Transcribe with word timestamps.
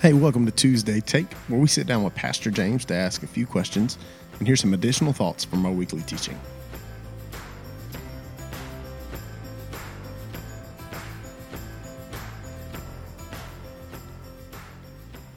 Hey, 0.00 0.14
welcome 0.14 0.46
to 0.46 0.52
Tuesday 0.52 1.00
Take, 1.00 1.30
where 1.48 1.60
we 1.60 1.66
sit 1.66 1.86
down 1.86 2.04
with 2.04 2.14
Pastor 2.14 2.50
James 2.50 2.86
to 2.86 2.94
ask 2.94 3.22
a 3.22 3.26
few 3.26 3.46
questions 3.46 3.98
and 4.38 4.46
hear 4.46 4.56
some 4.56 4.72
additional 4.72 5.12
thoughts 5.12 5.44
from 5.44 5.66
our 5.66 5.72
weekly 5.72 6.00
teaching. 6.00 6.40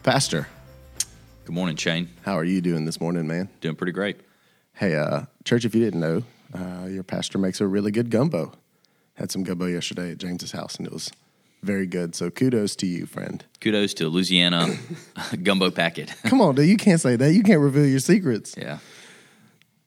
Pastor, 0.01 0.47
Good 1.43 1.53
morning, 1.55 1.75
Shane. 1.75 2.09
how 2.21 2.37
are 2.37 2.45
you 2.45 2.61
doing 2.61 2.85
this 2.85 3.01
morning, 3.01 3.27
man? 3.27 3.49
Doing 3.59 3.75
pretty 3.75 3.91
great. 3.91 4.21
Hey, 4.75 4.95
uh, 4.95 5.23
church, 5.43 5.65
if 5.65 5.75
you 5.75 5.83
didn't 5.83 5.99
know, 5.99 6.23
uh, 6.53 6.85
your 6.87 7.03
pastor 7.03 7.37
makes 7.37 7.59
a 7.59 7.67
really 7.67 7.91
good 7.91 8.09
gumbo. 8.09 8.53
Had 9.15 9.29
some 9.29 9.43
gumbo 9.43 9.65
yesterday 9.65 10.11
at 10.11 10.19
James's 10.19 10.53
house, 10.53 10.77
and 10.77 10.87
it 10.87 10.93
was 10.93 11.11
very 11.63 11.87
good. 11.87 12.15
So 12.15 12.29
kudos 12.29 12.75
to 12.77 12.85
you, 12.85 13.05
friend. 13.05 13.43
Kudos 13.61 13.93
to 13.95 14.09
Louisiana 14.09 14.77
gumbo 15.43 15.71
packet. 15.71 16.13
Come 16.25 16.41
on, 16.41 16.55
dude, 16.55 16.67
you 16.69 16.77
can't 16.77 17.01
say 17.01 17.15
that. 17.15 17.33
You 17.33 17.43
can't 17.43 17.61
reveal 17.61 17.85
your 17.85 17.99
secrets. 17.99 18.55
yeah. 18.57 18.79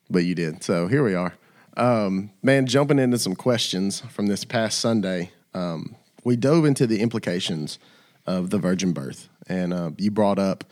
but 0.09 0.25
you 0.25 0.35
did. 0.35 0.63
So 0.63 0.87
here 0.87 1.03
we 1.03 1.13
are. 1.15 1.33
Um, 1.75 2.31
man, 2.41 2.65
jumping 2.65 2.97
into 2.99 3.19
some 3.19 3.35
questions 3.35 3.99
from 3.99 4.27
this 4.27 4.43
past 4.43 4.79
Sunday, 4.79 5.31
um, 5.53 5.95
we 6.23 6.35
dove 6.35 6.65
into 6.65 6.87
the 6.87 7.01
implications 7.01 7.77
of 8.25 8.49
the 8.49 8.57
virgin 8.57 8.93
birth. 8.93 9.29
And 9.47 9.73
uh, 9.73 9.91
you 9.97 10.09
brought 10.11 10.39
up 10.39 10.63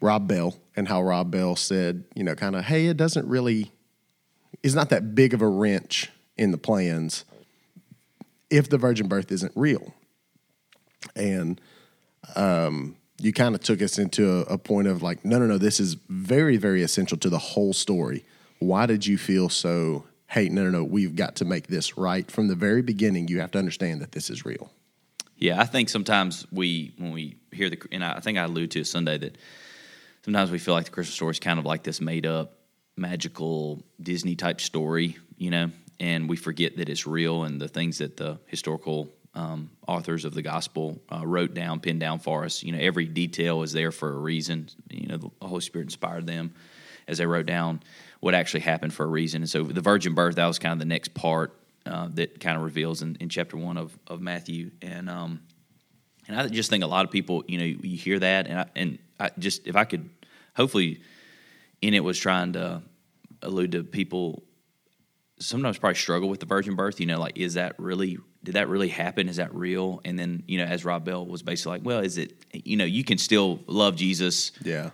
Rob 0.00 0.26
Bell 0.26 0.56
and 0.76 0.88
how 0.88 1.02
Rob 1.02 1.30
Bell 1.30 1.56
said, 1.56 2.04
you 2.14 2.24
know, 2.24 2.34
kind 2.34 2.56
of, 2.56 2.64
hey, 2.64 2.86
it 2.86 2.96
doesn't 2.96 3.26
really, 3.28 3.70
it's 4.62 4.74
not 4.74 4.90
that 4.90 5.14
big 5.14 5.32
of 5.32 5.42
a 5.42 5.48
wrench 5.48 6.10
in 6.36 6.50
the 6.50 6.58
plans 6.58 7.24
if 8.50 8.68
the 8.68 8.78
virgin 8.78 9.06
birth 9.06 9.30
isn't 9.30 9.52
real. 9.54 9.94
And 11.16 11.60
um, 12.36 12.96
you 13.18 13.32
kind 13.32 13.54
of 13.54 13.62
took 13.62 13.82
us 13.82 13.98
into 13.98 14.30
a, 14.30 14.54
a 14.54 14.58
point 14.58 14.88
of 14.88 15.02
like, 15.02 15.24
no, 15.24 15.38
no, 15.38 15.46
no, 15.46 15.58
this 15.58 15.80
is 15.80 15.94
very, 16.08 16.56
very 16.56 16.82
essential 16.82 17.18
to 17.18 17.28
the 17.28 17.38
whole 17.38 17.72
story. 17.72 18.24
Why 18.58 18.86
did 18.86 19.06
you 19.06 19.18
feel 19.18 19.48
so, 19.48 20.04
hey, 20.28 20.48
no, 20.48 20.64
no, 20.64 20.70
no, 20.70 20.84
we've 20.84 21.16
got 21.16 21.36
to 21.36 21.44
make 21.44 21.66
this 21.66 21.96
right 21.96 22.30
from 22.30 22.48
the 22.48 22.54
very 22.54 22.82
beginning? 22.82 23.28
You 23.28 23.40
have 23.40 23.50
to 23.52 23.58
understand 23.58 24.00
that 24.00 24.12
this 24.12 24.30
is 24.30 24.44
real. 24.44 24.70
Yeah, 25.36 25.60
I 25.60 25.64
think 25.64 25.88
sometimes 25.88 26.46
we, 26.52 26.94
when 26.98 27.12
we 27.12 27.36
hear 27.50 27.70
the, 27.70 27.80
and 27.90 28.04
I 28.04 28.20
think 28.20 28.36
I 28.36 28.42
allude 28.42 28.70
to 28.72 28.84
Sunday 28.84 29.16
that 29.18 29.38
sometimes 30.24 30.50
we 30.50 30.58
feel 30.58 30.74
like 30.74 30.84
the 30.84 30.90
Christmas 30.90 31.14
story 31.14 31.30
is 31.30 31.40
kind 31.40 31.58
of 31.58 31.64
like 31.64 31.82
this 31.82 32.00
made 32.00 32.26
up, 32.26 32.58
magical 32.96 33.82
Disney 34.02 34.36
type 34.36 34.60
story, 34.60 35.16
you 35.38 35.50
know, 35.50 35.70
and 35.98 36.28
we 36.28 36.36
forget 36.36 36.76
that 36.76 36.90
it's 36.90 37.06
real 37.06 37.44
and 37.44 37.58
the 37.58 37.68
things 37.68 37.98
that 37.98 38.18
the 38.18 38.38
historical 38.46 39.10
um, 39.34 39.70
authors 39.86 40.24
of 40.24 40.34
the 40.34 40.42
gospel 40.42 41.00
uh, 41.12 41.24
wrote 41.24 41.54
down, 41.54 41.80
pinned 41.80 42.00
down 42.00 42.18
for 42.18 42.44
us. 42.44 42.62
You 42.62 42.72
know, 42.72 42.78
every 42.80 43.06
detail 43.06 43.62
is 43.62 43.72
there 43.72 43.92
for 43.92 44.12
a 44.12 44.18
reason. 44.18 44.68
You 44.90 45.08
know, 45.08 45.16
the 45.18 45.30
Holy 45.46 45.60
Spirit 45.60 45.84
inspired 45.84 46.26
them 46.26 46.54
as 47.06 47.18
they 47.18 47.26
wrote 47.26 47.46
down 47.46 47.82
what 48.20 48.34
actually 48.34 48.60
happened 48.60 48.92
for 48.92 49.04
a 49.04 49.08
reason. 49.08 49.42
And 49.42 49.50
so 49.50 49.62
the 49.62 49.80
virgin 49.80 50.14
birth, 50.14 50.36
that 50.36 50.46
was 50.46 50.58
kind 50.58 50.72
of 50.72 50.78
the 50.78 50.84
next 50.84 51.14
part 51.14 51.56
uh, 51.86 52.08
that 52.14 52.40
kind 52.40 52.56
of 52.56 52.62
reveals 52.62 53.02
in, 53.02 53.16
in 53.20 53.28
chapter 53.28 53.56
one 53.56 53.76
of, 53.76 53.96
of 54.06 54.20
Matthew. 54.20 54.70
And, 54.82 55.08
um, 55.08 55.40
and 56.28 56.38
I 56.38 56.48
just 56.48 56.70
think 56.70 56.84
a 56.84 56.86
lot 56.86 57.04
of 57.04 57.10
people, 57.10 57.44
you 57.48 57.58
know, 57.58 57.64
you 57.64 57.96
hear 57.96 58.18
that, 58.18 58.46
and 58.46 58.58
I, 58.60 58.66
and 58.76 58.98
I 59.18 59.30
just 59.38 59.66
if 59.66 59.74
I 59.74 59.84
could, 59.84 60.08
hopefully, 60.54 61.00
in 61.82 61.94
it 61.94 62.04
was 62.04 62.18
trying 62.18 62.52
to 62.52 62.82
allude 63.42 63.72
to 63.72 63.82
people 63.82 64.44
sometimes 65.40 65.78
probably 65.78 65.96
struggle 65.96 66.28
with 66.28 66.38
the 66.38 66.46
virgin 66.46 66.76
birth. 66.76 67.00
You 67.00 67.06
know, 67.06 67.18
like 67.18 67.36
is 67.36 67.54
that 67.54 67.74
really 67.78 68.18
did 68.42 68.54
that 68.54 68.68
really 68.68 68.88
happen? 68.88 69.28
Is 69.28 69.36
that 69.36 69.54
real? 69.54 70.00
And 70.04 70.18
then 70.18 70.42
you 70.46 70.58
know, 70.58 70.64
as 70.64 70.84
Rob 70.84 71.04
Bell 71.04 71.26
was 71.26 71.42
basically 71.42 71.78
like, 71.78 71.84
well, 71.84 72.00
is 72.00 72.16
it? 72.18 72.32
You 72.52 72.76
know, 72.76 72.84
you 72.84 73.04
can 73.04 73.18
still 73.18 73.60
love 73.66 73.96
Jesus. 73.96 74.52
Yeah. 74.64 74.90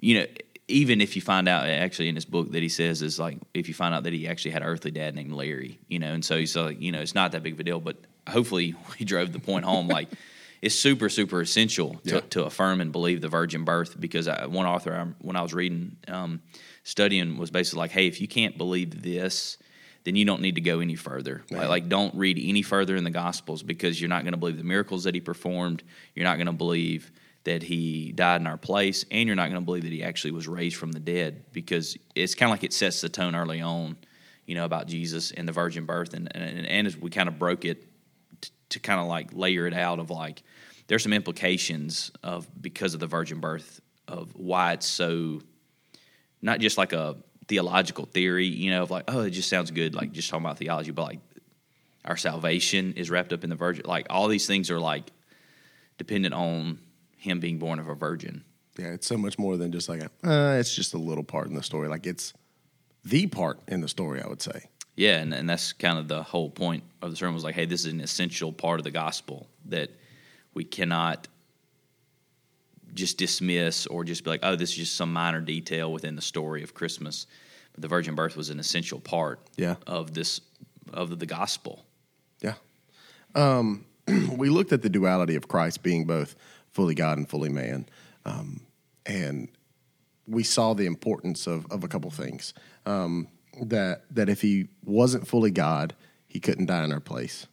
You 0.00 0.18
know, 0.18 0.26
even 0.68 1.00
if 1.00 1.14
you 1.16 1.22
find 1.22 1.48
out 1.48 1.68
actually 1.68 2.08
in 2.08 2.14
his 2.14 2.24
book 2.24 2.50
that 2.52 2.62
he 2.62 2.68
says 2.68 3.02
is 3.02 3.18
like 3.18 3.38
if 3.54 3.68
you 3.68 3.74
find 3.74 3.94
out 3.94 4.02
that 4.04 4.12
he 4.12 4.26
actually 4.26 4.50
had 4.52 4.62
an 4.62 4.68
earthly 4.68 4.90
dad 4.90 5.14
named 5.14 5.32
Larry. 5.32 5.78
You 5.88 5.98
know, 5.98 6.12
and 6.12 6.24
so 6.24 6.36
he's 6.36 6.56
like, 6.56 6.80
you 6.80 6.92
know, 6.92 7.00
it's 7.00 7.14
not 7.14 7.32
that 7.32 7.42
big 7.42 7.54
of 7.54 7.60
a 7.60 7.64
deal, 7.64 7.80
but 7.80 7.96
hopefully 8.28 8.74
he 8.96 9.04
drove 9.04 9.32
the 9.32 9.38
point 9.40 9.64
home 9.64 9.88
like. 9.88 10.08
It's 10.64 10.76
super, 10.76 11.08
super 11.08 11.40
essential 11.40 11.94
to, 12.06 12.14
Yeah. 12.14 12.20
to 12.30 12.44
affirm 12.44 12.80
and 12.80 12.92
believe 12.92 13.20
the 13.20 13.28
virgin 13.28 13.64
birth 13.64 14.00
because 14.00 14.28
I, 14.28 14.46
one 14.46 14.64
author, 14.64 14.94
I, 14.94 15.06
when 15.20 15.34
I 15.34 15.42
was 15.42 15.52
reading, 15.52 15.96
um, 16.06 16.40
studying, 16.84 17.36
was 17.36 17.50
basically 17.50 17.78
like, 17.80 17.90
hey, 17.90 18.06
if 18.06 18.20
you 18.20 18.28
can't 18.28 18.56
believe 18.56 19.02
this, 19.02 19.58
then 20.04 20.16
you 20.16 20.24
don't 20.24 20.40
need 20.40 20.56
to 20.56 20.60
go 20.60 20.80
any 20.80 20.96
further. 20.96 21.42
Like, 21.50 21.68
like, 21.68 21.88
don't 21.88 22.14
read 22.14 22.38
any 22.40 22.62
further 22.62 22.96
in 22.96 23.04
the 23.04 23.10
Gospels 23.10 23.62
because 23.62 24.00
you're 24.00 24.08
not 24.08 24.22
going 24.22 24.32
to 24.32 24.38
believe 24.38 24.56
the 24.56 24.64
miracles 24.64 25.04
that 25.04 25.14
he 25.14 25.20
performed. 25.20 25.82
You're 26.14 26.24
not 26.24 26.36
going 26.36 26.46
to 26.46 26.52
believe 26.52 27.12
that 27.44 27.62
he 27.62 28.12
died 28.12 28.40
in 28.40 28.46
our 28.46 28.56
place, 28.56 29.04
and 29.10 29.26
you're 29.26 29.36
not 29.36 29.48
going 29.48 29.60
to 29.60 29.64
believe 29.64 29.82
that 29.82 29.92
he 29.92 30.02
actually 30.02 30.30
was 30.32 30.46
raised 30.46 30.76
from 30.76 30.92
the 30.92 31.00
dead 31.00 31.44
because 31.52 31.96
it's 32.14 32.34
kind 32.34 32.50
of 32.50 32.54
like 32.54 32.64
it 32.64 32.72
sets 32.72 33.00
the 33.00 33.08
tone 33.08 33.34
early 33.34 33.60
on, 33.60 33.96
you 34.46 34.54
know, 34.54 34.64
about 34.64 34.86
Jesus 34.86 35.32
and 35.32 35.46
the 35.46 35.52
virgin 35.52 35.84
birth. 35.84 36.14
And, 36.14 36.28
and, 36.34 36.66
and 36.66 36.86
as 36.86 36.96
we 36.96 37.10
kind 37.10 37.28
of 37.28 37.38
broke 37.38 37.64
it 37.64 37.84
t- 38.40 38.50
to 38.70 38.80
kind 38.80 39.00
of 39.00 39.06
like 39.06 39.30
layer 39.32 39.66
it 39.66 39.74
out 39.74 39.98
of 39.98 40.10
like, 40.10 40.42
there's 40.86 41.02
some 41.02 41.12
implications 41.12 42.10
of 42.22 42.48
because 42.60 42.94
of 42.94 43.00
the 43.00 43.06
virgin 43.06 43.40
birth 43.40 43.80
of 44.06 44.34
why 44.34 44.72
it's 44.72 44.86
so 44.86 45.40
not 46.42 46.60
just 46.60 46.76
like 46.76 46.92
a 46.92 47.16
theological 47.48 48.06
theory, 48.06 48.46
you 48.46 48.70
know, 48.70 48.82
of 48.82 48.90
like, 48.90 49.04
oh, 49.08 49.20
it 49.20 49.30
just 49.30 49.48
sounds 49.48 49.70
good, 49.70 49.94
like 49.94 50.12
just 50.12 50.30
talking 50.30 50.44
about 50.44 50.58
theology, 50.58 50.90
but 50.90 51.04
like 51.04 51.20
our 52.04 52.16
salvation 52.16 52.94
is 52.94 53.10
wrapped 53.10 53.32
up 53.32 53.44
in 53.44 53.50
the 53.50 53.56
virgin. 53.56 53.84
Like 53.86 54.06
all 54.10 54.28
these 54.28 54.46
things 54.46 54.70
are 54.70 54.80
like 54.80 55.10
dependent 55.98 56.34
on 56.34 56.78
him 57.16 57.40
being 57.40 57.58
born 57.58 57.78
of 57.78 57.88
a 57.88 57.94
virgin. 57.94 58.44
Yeah. 58.78 58.88
It's 58.88 59.06
so 59.06 59.16
much 59.16 59.38
more 59.38 59.56
than 59.56 59.70
just 59.70 59.88
like, 59.88 60.02
a, 60.02 60.28
uh, 60.28 60.58
it's 60.58 60.74
just 60.74 60.94
a 60.94 60.98
little 60.98 61.24
part 61.24 61.48
in 61.48 61.54
the 61.54 61.62
story. 61.62 61.88
Like 61.88 62.06
it's 62.06 62.32
the 63.04 63.26
part 63.26 63.60
in 63.68 63.80
the 63.80 63.88
story, 63.88 64.22
I 64.22 64.28
would 64.28 64.42
say. 64.42 64.68
Yeah, 64.96 65.18
and, 65.18 65.32
and 65.32 65.48
that's 65.48 65.72
kind 65.72 65.98
of 65.98 66.08
the 66.08 66.22
whole 66.22 66.50
point 66.50 66.84
of 67.00 67.10
the 67.10 67.16
sermon 67.16 67.34
was 67.34 67.44
like, 67.44 67.54
hey, 67.54 67.64
this 67.64 67.86
is 67.86 67.92
an 67.92 68.00
essential 68.00 68.52
part 68.52 68.78
of 68.78 68.84
the 68.84 68.90
gospel 68.90 69.48
that 69.66 69.90
we 70.54 70.64
cannot 70.64 71.28
just 72.94 73.18
dismiss 73.18 73.86
or 73.86 74.04
just 74.04 74.24
be 74.24 74.30
like, 74.30 74.40
oh, 74.42 74.56
this 74.56 74.70
is 74.70 74.76
just 74.76 74.96
some 74.96 75.12
minor 75.12 75.40
detail 75.40 75.92
within 75.92 76.16
the 76.16 76.22
story 76.22 76.62
of 76.62 76.74
Christmas. 76.74 77.26
But 77.72 77.82
the 77.82 77.88
virgin 77.88 78.14
birth 78.14 78.36
was 78.36 78.50
an 78.50 78.58
essential 78.60 79.00
part 79.00 79.40
Yeah. 79.56 79.76
of 79.86 80.14
this 80.14 80.40
of 80.92 81.18
the 81.18 81.26
gospel. 81.26 81.84
Yeah. 82.40 82.54
Um, 83.34 83.86
we 84.36 84.50
looked 84.50 84.72
at 84.72 84.82
the 84.82 84.90
duality 84.90 85.36
of 85.36 85.48
Christ 85.48 85.82
being 85.82 86.04
both 86.06 86.34
fully 86.70 86.94
God 86.94 87.16
and 87.18 87.28
fully 87.28 87.48
man. 87.48 87.86
Um, 88.26 88.60
and 89.06 89.48
we 90.26 90.42
saw 90.42 90.74
the 90.74 90.86
importance 90.86 91.46
of, 91.46 91.66
of 91.70 91.82
a 91.82 91.88
couple 91.88 92.10
things. 92.10 92.52
Um, 92.84 93.28
that, 93.60 94.02
that 94.10 94.28
if 94.28 94.40
he 94.42 94.68
wasn't 94.84 95.26
fully 95.26 95.50
God, 95.50 95.94
he 96.26 96.40
couldn't 96.40 96.66
die 96.66 96.84
in 96.84 96.92
our 96.92 97.00
place 97.00 97.46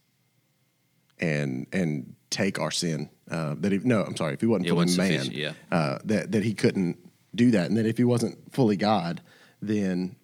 and, 1.20 1.68
and 1.74 2.16
take 2.30 2.60
our 2.60 2.72
sin. 2.72 3.10
Uh, 3.30 3.56
that 3.60 3.72
he, 3.72 3.78
no, 3.80 4.04
I'm 4.04 4.16
sorry, 4.16 4.34
if 4.34 4.42
he 4.42 4.48
wasn't 4.48 4.70
fully 4.70 4.86
man, 4.86 4.90
sufficient, 4.90 5.36
yeah. 5.36 5.54
uh, 5.72 6.00
that, 6.06 6.32
that 6.32 6.44
he 6.44 6.54
couldn't 6.54 6.98
do 7.36 7.52
that. 7.52 7.68
And 7.68 7.78
that 7.78 7.86
if 7.86 7.98
he 7.98 8.04
wasn't 8.04 8.54
fully 8.54 8.76
God, 8.76 9.22
then 9.62 10.16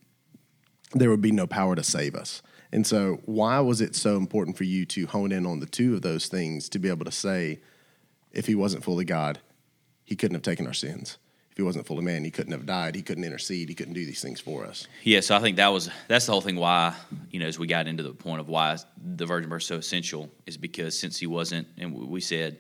there 0.94 1.10
would 1.10 1.22
be 1.22 1.32
no 1.32 1.46
power 1.46 1.76
to 1.76 1.84
save 1.84 2.16
us. 2.16 2.42
And 2.72 2.86
so, 2.86 3.22
why 3.26 3.60
was 3.60 3.80
it 3.80 3.96
so 3.96 4.18
important 4.18 4.58
for 4.58 4.64
you 4.64 4.86
to 4.88 5.08
hone 5.08 5.32
in 5.32 5.46
on 5.46 5.60
the 5.60 5.66
two 5.66 5.94
of 5.94 6.02
those 6.02 6.28
things 6.28 6.68
to 6.70 6.80
be 6.80 6.90
able 6.90 7.06
to 7.06 7.12
say, 7.12 7.60
if 8.32 8.48
he 8.48 8.56
wasn't 8.56 8.84
fully 8.84 9.06
God, 9.06 9.40
he 10.04 10.16
couldn't 10.16 10.36
have 10.36 10.42
taken 10.42 10.68
our 10.68 10.74
sins. 10.74 11.18
If 11.52 11.58
he 11.58 11.64
wasn't 11.64 11.88
fully 11.88 12.04
man, 12.04 12.26
he 12.26 12.32
couldn't 12.32 12.52
have 12.52 12.66
died. 12.66 12.96
He 12.96 13.02
couldn't 13.02 13.24
intercede. 13.24 13.70
He 13.70 13.76
couldn't 13.76 13.94
do 13.94 14.06
these 14.06 14.22
things 14.22 14.42
for 14.42 14.66
us. 14.66 14.90
Yeah, 15.04 15.22
so 15.22 15.38
I 15.38 15.40
think 15.40 15.56
that 15.56 15.70
was 15.70 15.90
that's 16.10 16.26
the 16.26 16.34
whole 16.34 16.42
thing. 16.42 16.58
Why 16.58 16.94
you 17.32 17.40
know, 17.40 17.46
as 17.46 17.58
we 17.58 17.66
got 17.66 17.88
into 17.88 18.04
the 18.04 18.12
point 18.12 18.42
of 18.42 18.50
why 18.50 18.78
the 18.98 19.26
virgin 19.26 19.50
birth 19.50 19.62
is 19.62 19.68
so 19.68 19.78
essential 19.78 20.30
is 20.46 20.58
because 20.58 21.00
since 21.00 21.18
he 21.18 21.28
wasn't, 21.28 21.66
and 21.78 21.94
we 21.94 22.20
said 22.20 22.58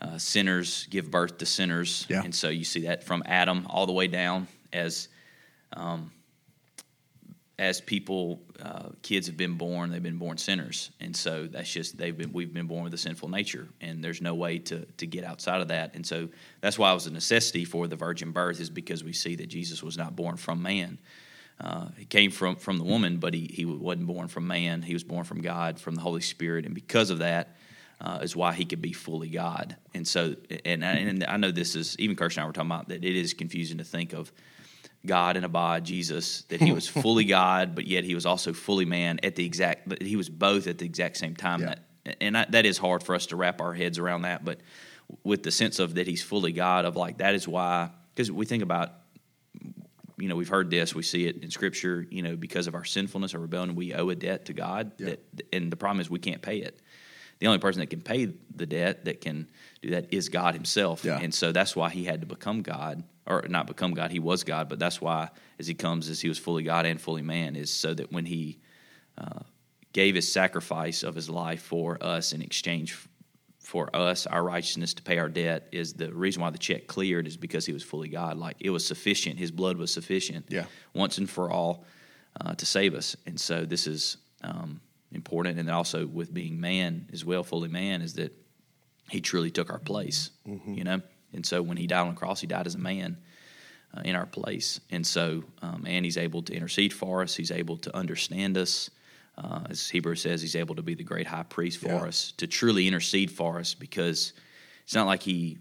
uh, 0.00 0.18
sinners 0.18 0.86
give 0.90 1.10
birth 1.10 1.38
to 1.38 1.46
sinners, 1.46 2.06
Yeah. 2.08 2.22
and 2.22 2.34
so 2.34 2.48
you 2.48 2.64
see 2.64 2.82
that 2.82 3.04
from 3.04 3.22
Adam 3.26 3.66
all 3.68 3.86
the 3.86 3.92
way 3.92 4.06
down 4.06 4.46
as 4.72 5.08
um, 5.72 6.12
as 7.58 7.80
people 7.80 8.40
uh, 8.62 8.90
kids 9.02 9.26
have 9.26 9.36
been 9.36 9.54
born, 9.54 9.90
they've 9.90 10.02
been 10.02 10.16
born 10.18 10.38
sinners, 10.38 10.90
and 11.00 11.16
so 11.16 11.48
that's 11.48 11.70
just 11.72 11.98
they've 11.98 12.16
been 12.16 12.32
we've 12.32 12.54
been 12.54 12.68
born 12.68 12.84
with 12.84 12.94
a 12.94 12.98
sinful 12.98 13.28
nature, 13.28 13.66
and 13.80 14.02
there's 14.02 14.22
no 14.22 14.34
way 14.34 14.58
to 14.58 14.84
to 14.84 15.06
get 15.06 15.24
outside 15.24 15.60
of 15.60 15.68
that, 15.68 15.94
and 15.94 16.06
so 16.06 16.28
that's 16.60 16.78
why 16.78 16.90
it 16.90 16.94
was 16.94 17.06
a 17.08 17.12
necessity 17.12 17.64
for 17.64 17.88
the 17.88 17.96
virgin 17.96 18.30
birth 18.30 18.60
is 18.60 18.70
because 18.70 19.02
we 19.02 19.12
see 19.12 19.34
that 19.36 19.48
Jesus 19.48 19.82
was 19.82 19.96
not 19.98 20.14
born 20.14 20.36
from 20.36 20.62
man. 20.62 20.98
Uh, 21.60 21.88
he 21.96 22.04
came 22.04 22.30
from 22.30 22.54
from 22.54 22.78
the 22.78 22.84
woman, 22.84 23.16
but 23.16 23.34
he 23.34 23.50
he 23.52 23.64
wasn't 23.64 24.06
born 24.06 24.28
from 24.28 24.46
man. 24.46 24.82
He 24.82 24.92
was 24.94 25.02
born 25.02 25.24
from 25.24 25.40
God, 25.40 25.80
from 25.80 25.96
the 25.96 26.00
Holy 26.00 26.20
Spirit, 26.20 26.64
and 26.64 26.74
because 26.74 27.10
of 27.10 27.18
that, 27.18 27.56
uh, 28.00 28.20
is 28.22 28.36
why 28.36 28.52
he 28.52 28.64
could 28.64 28.80
be 28.82 28.92
fully 28.92 29.28
God. 29.28 29.76
And 29.94 30.06
so, 30.06 30.36
and 30.64 30.84
and 30.84 31.24
I 31.24 31.36
know 31.36 31.50
this 31.50 31.74
is 31.74 31.96
even 31.98 32.16
Kirsten 32.16 32.40
and 32.40 32.44
I 32.44 32.46
were 32.48 32.52
talking 32.52 32.70
about 32.70 32.88
that 32.88 33.04
it 33.04 33.16
is 33.16 33.34
confusing 33.34 33.78
to 33.78 33.84
think 33.84 34.12
of 34.12 34.32
God 35.04 35.36
in 35.36 35.44
a 35.44 35.48
body, 35.48 35.82
Jesus, 35.82 36.42
that 36.48 36.60
he 36.60 36.72
was 36.72 36.86
fully 37.04 37.24
God, 37.24 37.74
but 37.74 37.86
yet 37.86 38.04
he 38.04 38.14
was 38.14 38.26
also 38.26 38.52
fully 38.52 38.84
man 38.84 39.20
at 39.22 39.34
the 39.36 39.44
exact. 39.44 39.88
But 39.88 40.02
he 40.02 40.16
was 40.16 40.28
both 40.28 40.66
at 40.66 40.78
the 40.78 40.84
exact 40.84 41.16
same 41.16 41.34
time. 41.34 41.60
Yeah. 41.60 41.74
That 42.04 42.16
and 42.20 42.38
I, 42.38 42.46
that 42.50 42.64
is 42.64 42.78
hard 42.78 43.02
for 43.02 43.14
us 43.14 43.26
to 43.26 43.36
wrap 43.36 43.60
our 43.60 43.74
heads 43.74 43.98
around 43.98 44.22
that. 44.22 44.44
But 44.44 44.60
with 45.24 45.42
the 45.42 45.50
sense 45.50 45.78
of 45.78 45.94
that 45.96 46.06
he's 46.06 46.22
fully 46.22 46.52
God. 46.52 46.84
Of 46.84 46.96
like 46.96 47.18
that 47.18 47.34
is 47.34 47.48
why 47.48 47.90
because 48.14 48.30
we 48.30 48.46
think 48.46 48.62
about 48.62 48.92
you 50.18 50.28
know 50.28 50.36
we've 50.36 50.48
heard 50.48 50.70
this 50.70 50.94
we 50.94 51.02
see 51.02 51.26
it 51.26 51.42
in 51.44 51.50
scripture 51.50 52.06
you 52.10 52.22
know 52.22 52.34
because 52.36 52.66
of 52.66 52.74
our 52.74 52.84
sinfulness 52.84 53.34
or 53.34 53.38
rebellion 53.38 53.76
we 53.76 53.94
owe 53.94 54.08
a 54.08 54.16
debt 54.16 54.46
to 54.46 54.52
god 54.52 54.90
Yeah. 54.98 55.10
that, 55.10 55.46
and 55.52 55.70
the 55.70 55.76
problem 55.76 56.00
is 56.00 56.10
we 56.10 56.18
can't 56.18 56.42
pay 56.42 56.56
it 56.58 56.80
the 57.38 57.46
only 57.46 57.58
person 57.58 57.80
that 57.80 57.90
can 57.90 58.00
pay 58.00 58.26
the 58.54 58.66
debt 58.66 59.04
that 59.04 59.20
can 59.20 59.46
do 59.82 59.90
that 59.90 60.12
is 60.12 60.28
god 60.28 60.54
himself 60.54 61.04
Yeah. 61.04 61.18
and 61.18 61.32
so 61.34 61.52
that's 61.52 61.74
why 61.76 61.90
he 61.90 62.04
had 62.04 62.20
to 62.20 62.26
become 62.26 62.62
god 62.62 63.02
or 63.26 63.44
not 63.48 63.66
become 63.66 63.92
god 63.94 64.10
he 64.10 64.18
was 64.18 64.44
god 64.44 64.68
but 64.68 64.78
that's 64.78 65.00
why 65.00 65.28
as 65.58 65.66
he 65.66 65.74
comes 65.74 66.08
as 66.08 66.20
he 66.20 66.28
was 66.28 66.38
fully 66.38 66.62
god 66.62 66.86
and 66.86 67.00
fully 67.00 67.22
man 67.22 67.56
is 67.56 67.70
so 67.70 67.94
that 67.94 68.10
when 68.12 68.24
he 68.26 68.58
uh, 69.18 69.40
gave 69.92 70.14
his 70.14 70.30
sacrifice 70.32 71.02
of 71.02 71.14
his 71.14 71.28
life 71.30 71.62
for 71.62 71.98
us 72.02 72.32
in 72.32 72.42
exchange 72.42 72.96
for 73.60 73.94
us, 73.94 74.26
our 74.26 74.42
righteousness 74.42 74.94
to 74.94 75.02
pay 75.02 75.18
our 75.18 75.28
debt 75.28 75.68
is 75.72 75.92
the 75.92 76.10
reason 76.14 76.40
why 76.40 76.48
the 76.48 76.56
check 76.56 76.86
cleared 76.86 77.26
is 77.26 77.36
because 77.36 77.66
he 77.66 77.72
was 77.74 77.82
fully 77.82 78.08
God. 78.08 78.38
Like 78.38 78.56
it 78.60 78.70
was 78.70 78.86
sufficient. 78.86 79.38
His 79.38 79.50
blood 79.50 79.76
was 79.76 79.92
sufficient 79.92 80.46
Yeah. 80.48 80.64
once 80.94 81.18
and 81.18 81.28
for 81.28 81.50
all 81.50 81.84
uh, 82.40 82.54
to 82.54 82.64
save 82.64 82.94
us. 82.94 83.14
And 83.26 83.38
so 83.38 83.66
this 83.66 83.86
is 83.86 84.16
um, 84.42 84.80
important. 85.12 85.58
And 85.58 85.68
then 85.68 85.74
also 85.74 86.06
with 86.06 86.32
being 86.32 86.60
man 86.60 87.08
as 87.12 87.24
well, 87.24 87.42
fully 87.44 87.68
man, 87.68 88.02
is 88.02 88.14
that 88.14 88.32
he 89.10 89.20
truly 89.20 89.50
took 89.50 89.70
our 89.70 89.78
place, 89.78 90.30
you 90.44 90.84
know? 90.84 91.00
And 91.32 91.44
so 91.44 91.62
when 91.62 91.76
he 91.76 91.86
died 91.86 92.00
on 92.02 92.08
the 92.14 92.18
cross, 92.18 92.40
he 92.40 92.46
died 92.46 92.66
as 92.66 92.74
a 92.74 92.78
man 92.78 93.18
uh, 93.96 94.02
in 94.04 94.14
our 94.16 94.26
place. 94.26 94.80
And 94.90 95.06
so, 95.06 95.44
um, 95.62 95.84
and 95.86 96.04
he's 96.04 96.16
able 96.16 96.42
to 96.42 96.54
intercede 96.54 96.92
for 96.92 97.22
us, 97.22 97.34
he's 97.34 97.50
able 97.50 97.76
to 97.78 97.96
understand 97.96 98.56
us. 98.58 98.90
Uh, 99.36 99.60
as 99.70 99.88
Hebrews 99.88 100.20
says, 100.22 100.42
he's 100.42 100.56
able 100.56 100.74
to 100.74 100.82
be 100.82 100.94
the 100.94 101.04
great 101.04 101.26
high 101.26 101.44
priest 101.44 101.78
for 101.78 101.88
Yeah. 101.88 102.04
us, 102.08 102.32
to 102.38 102.46
truly 102.46 102.86
intercede 102.88 103.30
for 103.30 103.58
us, 103.60 103.72
because 103.74 104.32
it's 104.84 104.94
not 104.94 105.06
like 105.06 105.22
he 105.22 105.58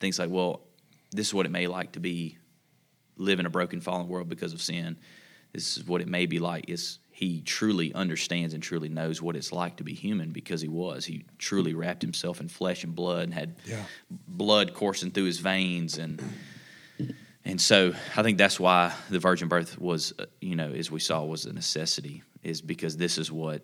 thinks 0.00 0.18
like, 0.18 0.28
well, 0.30 0.60
this 1.12 1.28
is 1.28 1.34
what 1.34 1.46
it 1.46 1.50
may 1.50 1.66
like 1.66 1.92
to 1.92 2.00
be 2.00 2.36
live 3.16 3.40
in 3.40 3.46
a 3.46 3.50
broken, 3.50 3.80
fallen 3.80 4.06
world 4.08 4.28
because 4.28 4.52
of 4.52 4.60
sin. 4.60 4.96
This 5.52 5.76
is 5.78 5.84
what 5.86 6.00
it 6.02 6.08
may 6.08 6.26
be 6.26 6.40
like. 6.40 6.68
Is 6.68 6.98
he 7.16 7.40
truly 7.42 7.94
understands 7.94 8.54
and 8.54 8.62
truly 8.62 8.88
knows 8.88 9.22
what 9.22 9.36
it's 9.36 9.52
like 9.52 9.76
to 9.76 9.84
be 9.84 9.94
human 9.94 10.30
because 10.30 10.60
he 10.60 10.66
was. 10.66 11.04
He 11.04 11.24
truly 11.38 11.72
wrapped 11.72 12.02
himself 12.02 12.40
in 12.40 12.48
flesh 12.48 12.82
and 12.82 12.92
blood 12.92 13.22
and 13.22 13.32
had 13.34 13.54
Yeah. 13.64 13.84
blood 14.26 14.74
coursing 14.74 15.12
through 15.12 15.26
his 15.26 15.38
veins 15.38 15.96
and 15.96 16.20
and 17.44 17.60
so 17.60 17.92
I 18.16 18.22
think 18.24 18.36
that's 18.38 18.58
why 18.58 18.92
the 19.10 19.18
virgin 19.20 19.48
birth 19.48 19.78
was, 19.78 20.12
uh, 20.18 20.24
you 20.40 20.56
know, 20.56 20.72
as 20.72 20.90
we 20.90 20.98
saw, 20.98 21.22
was 21.24 21.44
a 21.44 21.52
necessity, 21.52 22.22
is 22.42 22.62
because 22.62 22.96
this 22.96 23.18
is 23.18 23.30
what, 23.30 23.62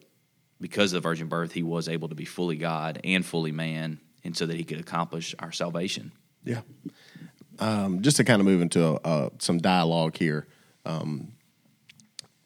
because 0.60 0.92
of 0.92 1.02
the 1.02 1.08
virgin 1.08 1.28
birth, 1.28 1.50
he 1.52 1.62
was 1.62 1.88
able 1.88 2.08
to 2.10 2.14
be 2.14 2.26
fully 2.26 2.56
God 2.56 3.00
and 3.04 3.24
fully 3.24 3.52
man, 3.52 3.98
and 4.22 4.36
so 4.36 4.44
that 4.46 4.56
he 4.56 4.64
could 4.64 4.80
accomplish 4.80 5.34
our 5.38 5.50
salvation. 5.50 6.12
Yeah. 6.44 6.60
Um, 7.58 8.02
just 8.02 8.18
to 8.18 8.24
kind 8.24 8.38
of 8.40 8.46
move 8.46 8.60
into 8.60 8.84
uh, 9.04 9.30
some 9.38 9.56
dialogue 9.58 10.14
here, 10.18 10.46
um, 10.84 11.32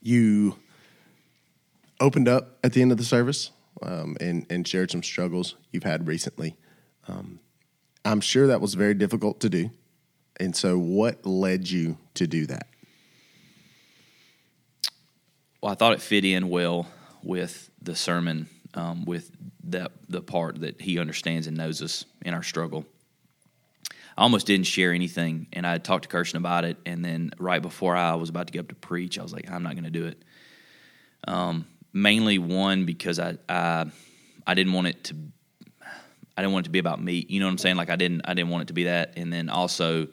you 0.00 0.56
opened 2.00 2.28
up 2.28 2.58
at 2.64 2.72
the 2.72 2.82
end 2.82 2.92
of 2.92 2.98
the 2.98 3.04
service 3.04 3.50
um, 3.82 4.16
and, 4.20 4.46
and 4.50 4.66
shared 4.66 4.90
some 4.90 5.02
struggles 5.02 5.56
you've 5.72 5.84
had 5.84 6.06
recently. 6.06 6.56
Um, 7.08 7.40
I'm 8.04 8.20
sure 8.20 8.48
that 8.48 8.60
was 8.60 8.74
very 8.74 8.94
difficult 8.94 9.40
to 9.40 9.48
do. 9.48 9.70
And 10.38 10.54
so, 10.54 10.78
what 10.78 11.24
led 11.24 11.68
you 11.68 11.96
to 12.14 12.26
do 12.26 12.46
that? 12.46 12.66
Well, 15.60 15.72
I 15.72 15.76
thought 15.76 15.92
it 15.92 16.02
fit 16.02 16.24
in 16.24 16.48
well 16.48 16.88
with 17.22 17.70
the 17.80 17.94
sermon, 17.94 18.48
um, 18.74 19.04
with 19.04 19.30
that 19.64 19.92
the 20.08 20.20
part 20.20 20.60
that 20.60 20.80
he 20.80 20.98
understands 20.98 21.46
and 21.46 21.56
knows 21.56 21.80
us 21.80 22.04
in 22.22 22.34
our 22.34 22.42
struggle. 22.42 22.84
I 24.16 24.22
almost 24.22 24.46
didn't 24.46 24.66
share 24.66 24.92
anything, 24.92 25.46
and 25.52 25.66
I 25.66 25.72
had 25.72 25.84
talked 25.84 26.02
to 26.04 26.08
Kirsten 26.08 26.36
about 26.36 26.64
it. 26.64 26.76
And 26.84 27.04
then 27.04 27.32
right 27.38 27.62
before 27.62 27.96
I 27.96 28.14
was 28.14 28.28
about 28.28 28.46
to 28.48 28.52
get 28.52 28.60
up 28.60 28.68
to 28.68 28.74
preach, 28.74 29.18
I 29.18 29.22
was 29.22 29.32
like, 29.32 29.50
I'm 29.50 29.62
not 29.62 29.72
going 29.72 29.84
to 29.84 29.90
do 29.90 30.06
it. 30.06 30.22
Um, 31.26 31.66
mainly 31.94 32.38
one 32.38 32.84
because 32.84 33.18
I, 33.18 33.38
I 33.48 33.86
I 34.46 34.52
didn't 34.52 34.74
want 34.74 34.88
it 34.88 35.04
to 35.04 35.16
I 36.36 36.42
didn't 36.42 36.52
want 36.52 36.64
it 36.64 36.68
to 36.68 36.72
be 36.72 36.80
about 36.80 37.00
me. 37.00 37.24
You 37.28 37.40
know 37.40 37.46
what 37.46 37.52
I'm 37.52 37.58
saying? 37.58 37.76
Like 37.76 37.88
I 37.88 37.96
didn't 37.96 38.22
I 38.26 38.34
didn't 38.34 38.50
want 38.50 38.62
it 38.62 38.66
to 38.66 38.74
be 38.74 38.84
that. 38.84 39.14
And 39.16 39.32
then 39.32 39.48
also 39.48 40.08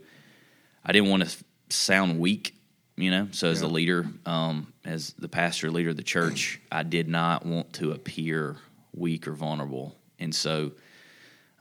I 0.86 0.92
didn't 0.94 1.10
want 1.10 1.28
to 1.28 1.44
sound 1.70 2.20
weak. 2.20 2.56
You 2.98 3.10
know, 3.10 3.30
so 3.32 3.50
as 3.50 3.62
the 3.62 3.70
leader, 3.70 4.06
um, 4.28 4.74
as 4.86 5.14
the 5.14 5.30
pastor 5.30 5.72
leader 5.72 5.90
of 5.90 5.98
the 5.98 6.04
church, 6.04 6.60
I 6.72 6.84
did 6.84 7.08
not 7.08 7.46
want 7.46 7.74
to 7.74 7.94
appear 7.94 8.58
weak 8.94 9.28
or 9.28 9.32
vulnerable, 9.32 9.96
and 10.20 10.36
so, 10.36 10.74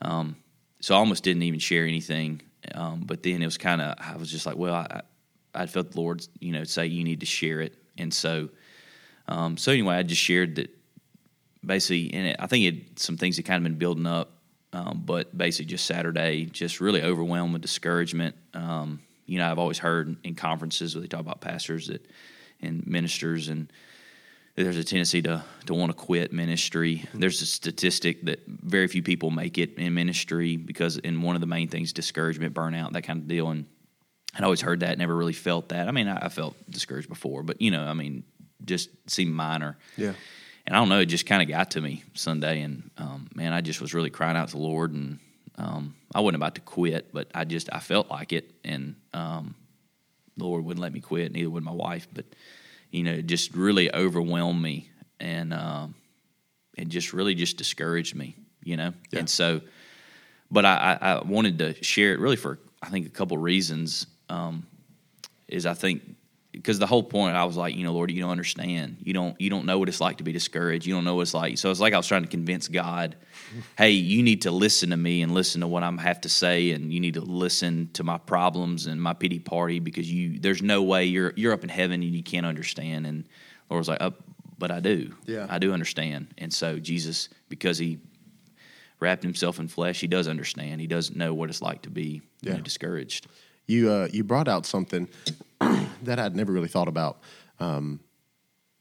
um, 0.03 0.35
so 0.81 0.93
I 0.93 0.99
almost 0.99 1.23
didn't 1.23 1.41
even 1.43 1.59
share 1.59 1.85
anything. 1.85 2.41
Um, 2.75 3.05
but 3.07 3.23
then 3.23 3.41
it 3.41 3.45
was 3.45 3.57
kind 3.57 3.81
of 3.81 3.95
I 3.97 4.17
was 4.17 4.29
just 4.29 4.45
like, 4.45 4.57
well, 4.57 4.75
I, 4.75 5.01
I 5.55 5.65
felt 5.65 5.93
the 5.93 5.99
Lord, 5.99 6.23
you 6.39 6.51
know, 6.51 6.63
say 6.63 6.85
you 6.85 7.03
need 7.03 7.21
to 7.21 7.25
share 7.25 7.61
it, 7.61 7.75
and 7.97 8.13
so, 8.13 8.49
um, 9.27 9.57
so 9.57 9.71
anyway, 9.71 9.95
I 9.95 10.03
just 10.03 10.21
shared 10.21 10.55
that 10.55 10.69
basically, 11.65 12.13
and 12.13 12.27
it, 12.27 12.35
I 12.39 12.47
think 12.47 12.65
it 12.65 12.99
some 12.99 13.17
things 13.17 13.37
had 13.37 13.45
kind 13.45 13.57
of 13.57 13.63
been 13.63 13.77
building 13.77 14.05
up, 14.05 14.31
um, 14.73 15.03
but 15.05 15.37
basically 15.37 15.65
just 15.65 15.85
Saturday, 15.85 16.45
just 16.45 16.81
really 16.81 17.03
overwhelmed 17.03 17.53
with 17.53 17.61
discouragement. 17.61 18.35
Um, 18.53 19.01
you 19.25 19.37
know, 19.37 19.49
I've 19.49 19.59
always 19.59 19.79
heard 19.79 20.17
in 20.23 20.35
conferences 20.35 20.95
where 20.95 21.01
they 21.01 21.07
talk 21.07 21.21
about 21.21 21.41
pastors 21.41 21.87
that 21.87 22.05
and 22.61 22.85
ministers 22.85 23.47
and 23.47 23.71
there's 24.55 24.77
a 24.77 24.83
tendency 24.83 25.21
to 25.23 25.43
to 25.65 25.73
want 25.73 25.91
to 25.91 25.97
quit 25.97 26.33
ministry. 26.33 27.05
There's 27.13 27.41
a 27.41 27.45
statistic 27.45 28.25
that 28.25 28.45
very 28.47 28.87
few 28.87 29.01
people 29.01 29.31
make 29.31 29.57
it 29.57 29.75
in 29.77 29.93
ministry 29.93 30.57
because 30.57 30.97
in 30.97 31.21
one 31.21 31.35
of 31.35 31.41
the 31.41 31.47
main 31.47 31.69
things 31.69 31.93
discouragement, 31.93 32.53
burnout, 32.53 32.91
that 32.93 33.03
kind 33.03 33.19
of 33.19 33.27
deal 33.27 33.49
and 33.49 33.65
I'd 34.33 34.43
always 34.43 34.61
heard 34.61 34.79
that, 34.81 34.97
never 34.97 35.15
really 35.15 35.33
felt 35.33 35.69
that. 35.69 35.87
I 35.87 35.91
mean, 35.91 36.07
I, 36.07 36.25
I 36.25 36.29
felt 36.29 36.55
discouraged 36.69 37.09
before, 37.09 37.43
but 37.43 37.61
you 37.61 37.71
know, 37.71 37.83
I 37.83 37.93
mean, 37.93 38.23
just 38.65 38.89
seemed 39.07 39.33
minor. 39.33 39.77
Yeah. 39.97 40.13
And 40.65 40.75
I 40.75 40.79
don't 40.79 40.89
know, 40.89 40.99
it 40.99 41.07
just 41.07 41.25
kind 41.25 41.41
of 41.41 41.47
got 41.49 41.71
to 41.71 41.81
me 41.81 42.03
Sunday, 42.13 42.61
and 42.61 42.89
um, 42.97 43.27
man, 43.33 43.51
I 43.51 43.61
just 43.61 43.81
was 43.81 43.93
really 43.93 44.09
crying 44.11 44.37
out 44.37 44.49
to 44.49 44.55
the 44.55 44.61
Lord, 44.61 44.93
and 44.93 45.19
um, 45.57 45.95
I 46.13 46.19
wasn't 46.19 46.35
about 46.37 46.55
to 46.55 46.61
quit, 46.61 47.11
but 47.11 47.29
I 47.33 47.45
just 47.45 47.67
I 47.73 47.79
felt 47.79 48.09
like 48.11 48.31
it, 48.31 48.51
and 48.63 48.95
um, 49.13 49.55
the 50.37 50.43
Lord 50.45 50.63
wouldn't 50.63 50.81
let 50.81 50.93
me 50.93 50.99
quit, 51.01 51.31
neither 51.31 51.49
would 51.49 51.63
my 51.63 51.71
wife, 51.71 52.07
but 52.13 52.25
you 52.91 53.03
know, 53.03 53.13
it 53.13 53.25
just 53.27 53.55
really 53.55 53.93
overwhelmed 53.93 54.61
me, 54.61 54.89
and 55.19 55.51
um, 55.53 55.95
it 56.77 56.89
just 56.89 57.11
really 57.11 57.33
just 57.33 57.57
discouraged 57.57 58.15
me, 58.15 58.35
you 58.63 58.77
know, 58.77 58.93
Yeah. 59.11 59.19
and 59.19 59.29
so, 59.29 59.61
but 60.51 60.63
I, 60.63 60.97
I, 61.01 61.11
I 61.13 61.23
wanted 61.23 61.57
to 61.59 61.83
share 61.83 62.13
it 62.13 62.19
really 62.19 62.35
for 62.35 62.59
I 62.83 62.89
think 62.89 63.07
a 63.07 63.09
couple 63.09 63.37
reasons. 63.37 64.05
Um, 64.29 64.67
is 65.47 65.65
I 65.65 65.73
think 65.73 66.01
because 66.61 66.77
the 66.77 66.85
whole 66.85 67.01
point 67.01 67.35
I 67.35 67.43
was 67.43 67.57
like, 67.57 67.75
you 67.75 67.83
know, 67.83 67.91
Lord, 67.91 68.11
you 68.11 68.21
don't 68.21 68.29
understand. 68.29 68.97
You 69.01 69.13
don't 69.13 69.39
you 69.41 69.49
don't 69.49 69.65
know 69.65 69.79
what 69.79 69.89
it's 69.89 69.99
like 69.99 70.17
to 70.17 70.23
be 70.23 70.31
discouraged. 70.31 70.85
You 70.85 70.93
don't 70.93 71.03
know 71.03 71.15
what 71.15 71.23
it's 71.23 71.33
like. 71.33 71.57
So 71.57 71.71
it's 71.71 71.79
like 71.79 71.93
I 71.93 71.97
was 71.97 72.07
trying 72.07 72.21
to 72.21 72.29
convince 72.29 72.67
God, 72.67 73.15
hey, 73.77 73.91
you 73.91 74.21
need 74.21 74.43
to 74.43 74.51
listen 74.51 74.91
to 74.91 74.97
me 74.97 75.23
and 75.23 75.33
listen 75.33 75.61
to 75.61 75.67
what 75.67 75.81
I 75.81 75.91
have 76.01 76.21
to 76.21 76.29
say, 76.29 76.71
and 76.71 76.93
you 76.93 76.99
need 76.99 77.15
to 77.15 77.21
listen 77.21 77.89
to 77.93 78.03
my 78.03 78.19
problems 78.19 78.85
and 78.85 79.01
my 79.01 79.13
pity 79.13 79.39
party 79.39 79.79
because 79.79 80.11
you 80.11 80.39
there's 80.39 80.61
no 80.61 80.83
way 80.83 81.05
you're 81.05 81.33
you're 81.35 81.53
up 81.53 81.63
in 81.63 81.69
heaven 81.69 82.03
and 82.03 82.13
you 82.13 82.23
can't 82.23 82.45
understand. 82.45 83.07
And 83.07 83.27
Lord 83.69 83.79
was 83.79 83.87
like, 83.89 84.01
oh, 84.01 84.13
but 84.57 84.69
I 84.69 84.79
do. 84.79 85.15
Yeah. 85.25 85.47
I 85.49 85.57
do 85.57 85.73
understand. 85.73 86.27
And 86.37 86.53
so 86.53 86.77
Jesus, 86.77 87.29
because 87.49 87.79
he 87.79 87.97
wrapped 88.99 89.23
himself 89.23 89.59
in 89.59 89.67
flesh, 89.67 89.99
he 89.99 90.07
does 90.07 90.27
understand. 90.27 90.79
He 90.79 90.87
does 90.87 91.15
know 91.15 91.33
what 91.33 91.49
it's 91.49 91.61
like 91.61 91.81
to 91.81 91.89
be 91.89 92.21
you 92.41 92.53
know, 92.53 92.59
discouraged. 92.59 93.25
You 93.65 93.91
uh, 93.91 94.09
you 94.11 94.23
brought 94.23 94.47
out 94.47 94.67
something 94.67 95.07
that 96.03 96.19
I'd 96.19 96.35
never 96.35 96.51
really 96.51 96.67
thought 96.67 96.87
about. 96.87 97.19
Um, 97.59 97.99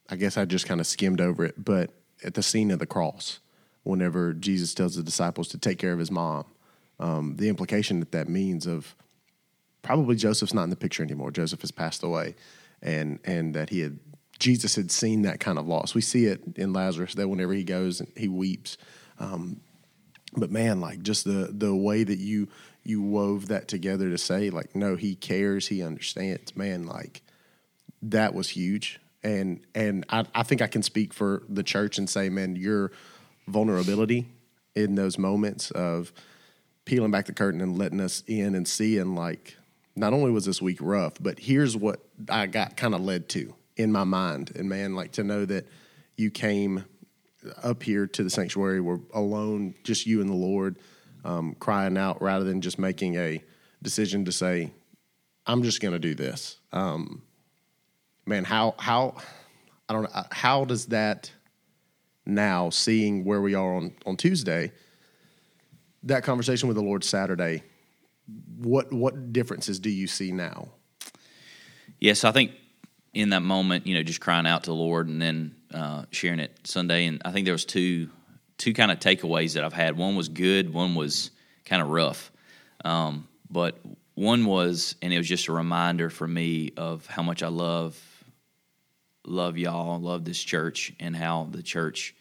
I 0.08 0.16
guess 0.16 0.36
I 0.36 0.44
just 0.44 0.66
kind 0.66 0.80
of 0.80 0.86
skimmed 0.86 1.20
over 1.20 1.44
it, 1.44 1.62
but 1.62 1.90
at 2.24 2.34
the 2.34 2.42
scene 2.42 2.70
of 2.70 2.78
the 2.78 2.86
cross, 2.86 3.40
whenever 3.82 4.32
Jesus 4.32 4.74
tells 4.74 4.96
the 4.96 5.02
disciples 5.02 5.48
to 5.48 5.58
take 5.58 5.78
care 5.78 5.92
of 5.92 5.98
his 5.98 6.10
mom, 6.10 6.44
um, 6.98 7.36
the 7.36 7.48
implication 7.48 8.00
that 8.00 8.12
that 8.12 8.28
means 8.28 8.66
of 8.66 8.94
probably 9.82 10.16
Joseph's 10.16 10.52
not 10.52 10.64
in 10.64 10.70
the 10.70 10.76
picture 10.76 11.02
anymore. 11.02 11.30
Joseph 11.30 11.60
has 11.62 11.70
passed 11.70 12.02
away, 12.02 12.34
and 12.82 13.18
and 13.24 13.54
that 13.54 13.70
he 13.70 13.80
had 13.80 13.98
Jesus 14.38 14.76
had 14.76 14.90
seen 14.90 15.22
that 15.22 15.40
kind 15.40 15.58
of 15.58 15.66
loss. 15.66 15.94
We 15.94 16.00
see 16.00 16.26
it 16.26 16.42
in 16.56 16.72
Lazarus 16.72 17.14
that 17.14 17.28
whenever 17.28 17.52
he 17.52 17.64
goes 17.64 18.00
and 18.00 18.10
he 18.16 18.28
weeps, 18.28 18.76
but 20.36 20.50
man 20.50 20.80
like 20.80 21.02
just 21.02 21.24
the 21.24 21.50
the 21.52 21.74
way 21.74 22.04
that 22.04 22.18
you 22.18 22.48
you 22.82 23.02
wove 23.02 23.48
that 23.48 23.68
together 23.68 24.10
to 24.10 24.18
say 24.18 24.50
like 24.50 24.74
no 24.74 24.96
he 24.96 25.14
cares 25.14 25.68
he 25.68 25.82
understands. 25.82 26.56
Man 26.56 26.86
like 26.86 27.22
that 28.02 28.34
was 28.34 28.50
huge. 28.50 29.00
And 29.22 29.60
and 29.74 30.06
I, 30.08 30.24
I 30.34 30.42
think 30.42 30.62
i 30.62 30.66
can 30.66 30.82
speak 30.82 31.12
for 31.12 31.42
the 31.48 31.62
church 31.62 31.98
and 31.98 32.08
say 32.08 32.30
man 32.30 32.56
your 32.56 32.90
vulnerability 33.46 34.28
in 34.74 34.94
those 34.94 35.18
moments 35.18 35.70
of 35.72 36.12
peeling 36.86 37.10
back 37.10 37.26
the 37.26 37.34
curtain 37.34 37.60
and 37.60 37.76
letting 37.76 38.00
us 38.00 38.22
in 38.26 38.54
and 38.54 38.66
seeing 38.66 39.14
like 39.14 39.56
not 39.94 40.14
only 40.14 40.30
was 40.30 40.46
this 40.46 40.62
week 40.62 40.78
rough 40.80 41.14
but 41.20 41.38
here's 41.38 41.76
what 41.76 42.00
i 42.30 42.46
got 42.46 42.78
kind 42.78 42.94
of 42.94 43.02
led 43.02 43.28
to 43.28 43.54
in 43.80 43.90
my 43.90 44.04
mind. 44.04 44.52
And 44.54 44.68
man 44.68 44.94
like 44.94 45.12
to 45.12 45.24
know 45.24 45.44
that 45.46 45.66
you 46.16 46.30
came 46.30 46.84
up 47.62 47.82
here 47.82 48.06
to 48.06 48.22
the 48.22 48.30
sanctuary. 48.30 48.80
We're 48.80 49.00
alone, 49.14 49.74
just 49.84 50.06
you 50.06 50.20
and 50.20 50.28
the 50.28 50.34
Lord. 50.34 50.76
um, 51.24 51.54
crying 51.58 51.96
out 51.98 52.22
rather 52.22 52.44
than 52.44 52.60
just 52.60 52.78
making 52.78 53.16
a 53.16 53.42
decision 53.82 54.24
to 54.24 54.32
say, 54.32 54.72
"I'm 55.46 55.62
just 55.62 55.80
going 55.80 55.92
to 55.92 55.98
do 55.98 56.14
this." 56.14 56.58
Um, 56.72 57.22
man, 58.26 58.44
how 58.44 58.74
how 58.78 59.16
I 59.88 59.92
don't 59.92 60.02
know 60.04 60.22
how 60.30 60.64
does 60.64 60.86
that 60.86 61.30
now 62.26 62.70
seeing 62.70 63.24
where 63.24 63.40
we 63.40 63.54
are 63.54 63.74
on 63.74 63.92
on 64.06 64.16
Tuesday, 64.16 64.72
that 66.04 66.22
conversation 66.22 66.68
with 66.68 66.76
the 66.76 66.82
Lord 66.82 67.04
Saturday, 67.04 67.62
what 68.56 68.92
what 68.92 69.32
differences 69.32 69.78
do 69.78 69.90
you 69.90 70.06
see 70.06 70.32
now? 70.32 70.68
Yes, 71.98 72.24
I 72.24 72.32
think 72.32 72.52
in 73.12 73.30
that 73.30 73.42
moment, 73.42 73.86
you 73.86 73.94
know, 73.94 74.02
just 74.02 74.20
crying 74.20 74.46
out 74.46 74.64
to 74.64 74.70
the 74.70 74.76
Lord 74.76 75.08
and 75.08 75.20
then 75.20 75.54
uh, 75.74 76.04
sharing 76.10 76.40
it 76.40 76.58
Sunday, 76.64 77.06
and 77.06 77.20
I 77.24 77.32
think 77.32 77.44
there 77.44 77.54
was 77.54 77.64
two 77.64 78.10
two 78.58 78.74
kind 78.74 78.90
of 78.90 78.98
takeaways 78.98 79.54
that 79.54 79.64
I've 79.64 79.72
had. 79.72 79.96
One 79.96 80.16
was 80.16 80.28
good, 80.28 80.72
one 80.72 80.94
was 80.94 81.30
kind 81.64 81.80
of 81.80 81.88
rough, 81.88 82.30
um, 82.84 83.26
but 83.48 83.78
one 84.14 84.44
was, 84.44 84.96
and 85.00 85.14
it 85.14 85.16
was 85.16 85.26
just 85.26 85.48
a 85.48 85.52
reminder 85.52 86.10
for 86.10 86.28
me 86.28 86.72
of 86.76 87.06
how 87.06 87.22
much 87.22 87.42
I 87.42 87.48
love 87.48 87.98
love 89.24 89.58
y'all, 89.58 90.00
love 90.00 90.24
this 90.24 90.40
church, 90.40 90.92
and 91.00 91.16
how 91.16 91.48
the 91.50 91.62
church 91.62 92.14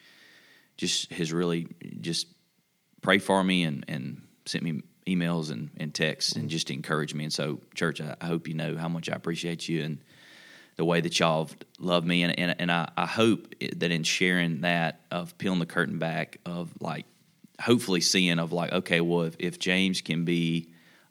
just 0.77 1.11
has 1.11 1.33
really 1.33 1.67
just 2.01 2.27
prayed 3.01 3.23
for 3.23 3.43
me 3.43 3.63
and 3.63 3.85
and 3.87 4.21
sent 4.45 4.63
me 4.63 4.81
emails 5.07 5.51
and, 5.51 5.69
and 5.77 5.93
texts 5.93 6.33
and 6.33 6.49
just 6.49 6.69
encouraged 6.69 7.15
me. 7.15 7.23
And 7.23 7.33
so, 7.33 7.59
church, 7.73 7.99
I, 7.99 8.15
I 8.21 8.25
hope 8.27 8.47
you 8.47 8.53
know 8.53 8.77
how 8.77 8.87
much 8.87 9.09
I 9.09 9.13
appreciate 9.13 9.67
you 9.67 9.83
and 9.83 9.99
the 10.79 10.85
way 10.85 11.01
that 11.01 11.19
y'all 11.19 11.49
love 11.77 12.05
me. 12.05 12.23
And, 12.23 12.39
and, 12.39 12.55
and 12.57 12.71
I, 12.71 12.89
I 12.95 13.05
hope 13.05 13.53
that 13.59 13.91
in 13.91 14.03
sharing 14.03 14.61
that, 14.61 15.01
of 15.11 15.37
peeling 15.37 15.59
the 15.59 15.65
curtain 15.65 15.99
back, 15.99 16.37
of 16.45 16.71
like 16.79 17.05
hopefully 17.59 17.99
seeing 17.99 18.39
of 18.39 18.53
like, 18.53 18.71
okay, 18.71 19.01
well, 19.01 19.23
if, 19.23 19.35
if 19.39 19.59
James 19.59 19.99
can 19.99 20.23
be 20.23 20.69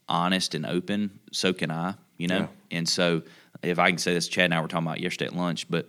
honest 0.09 0.55
and 0.55 0.65
open, 0.65 1.21
so 1.33 1.53
can 1.53 1.71
I, 1.71 1.97
you 2.17 2.29
know? 2.29 2.39
Yeah. 2.71 2.79
And 2.79 2.89
so, 2.89 3.21
if 3.63 3.79
I 3.79 3.91
can 3.91 3.99
say 3.99 4.15
this, 4.15 4.27
Chad 4.27 4.47
and 4.47 4.55
I 4.55 4.61
were 4.63 4.69
talking 4.69 4.87
about 4.87 5.01
yesterday 5.01 5.27
at 5.27 5.37
lunch, 5.37 5.69
but 5.69 5.87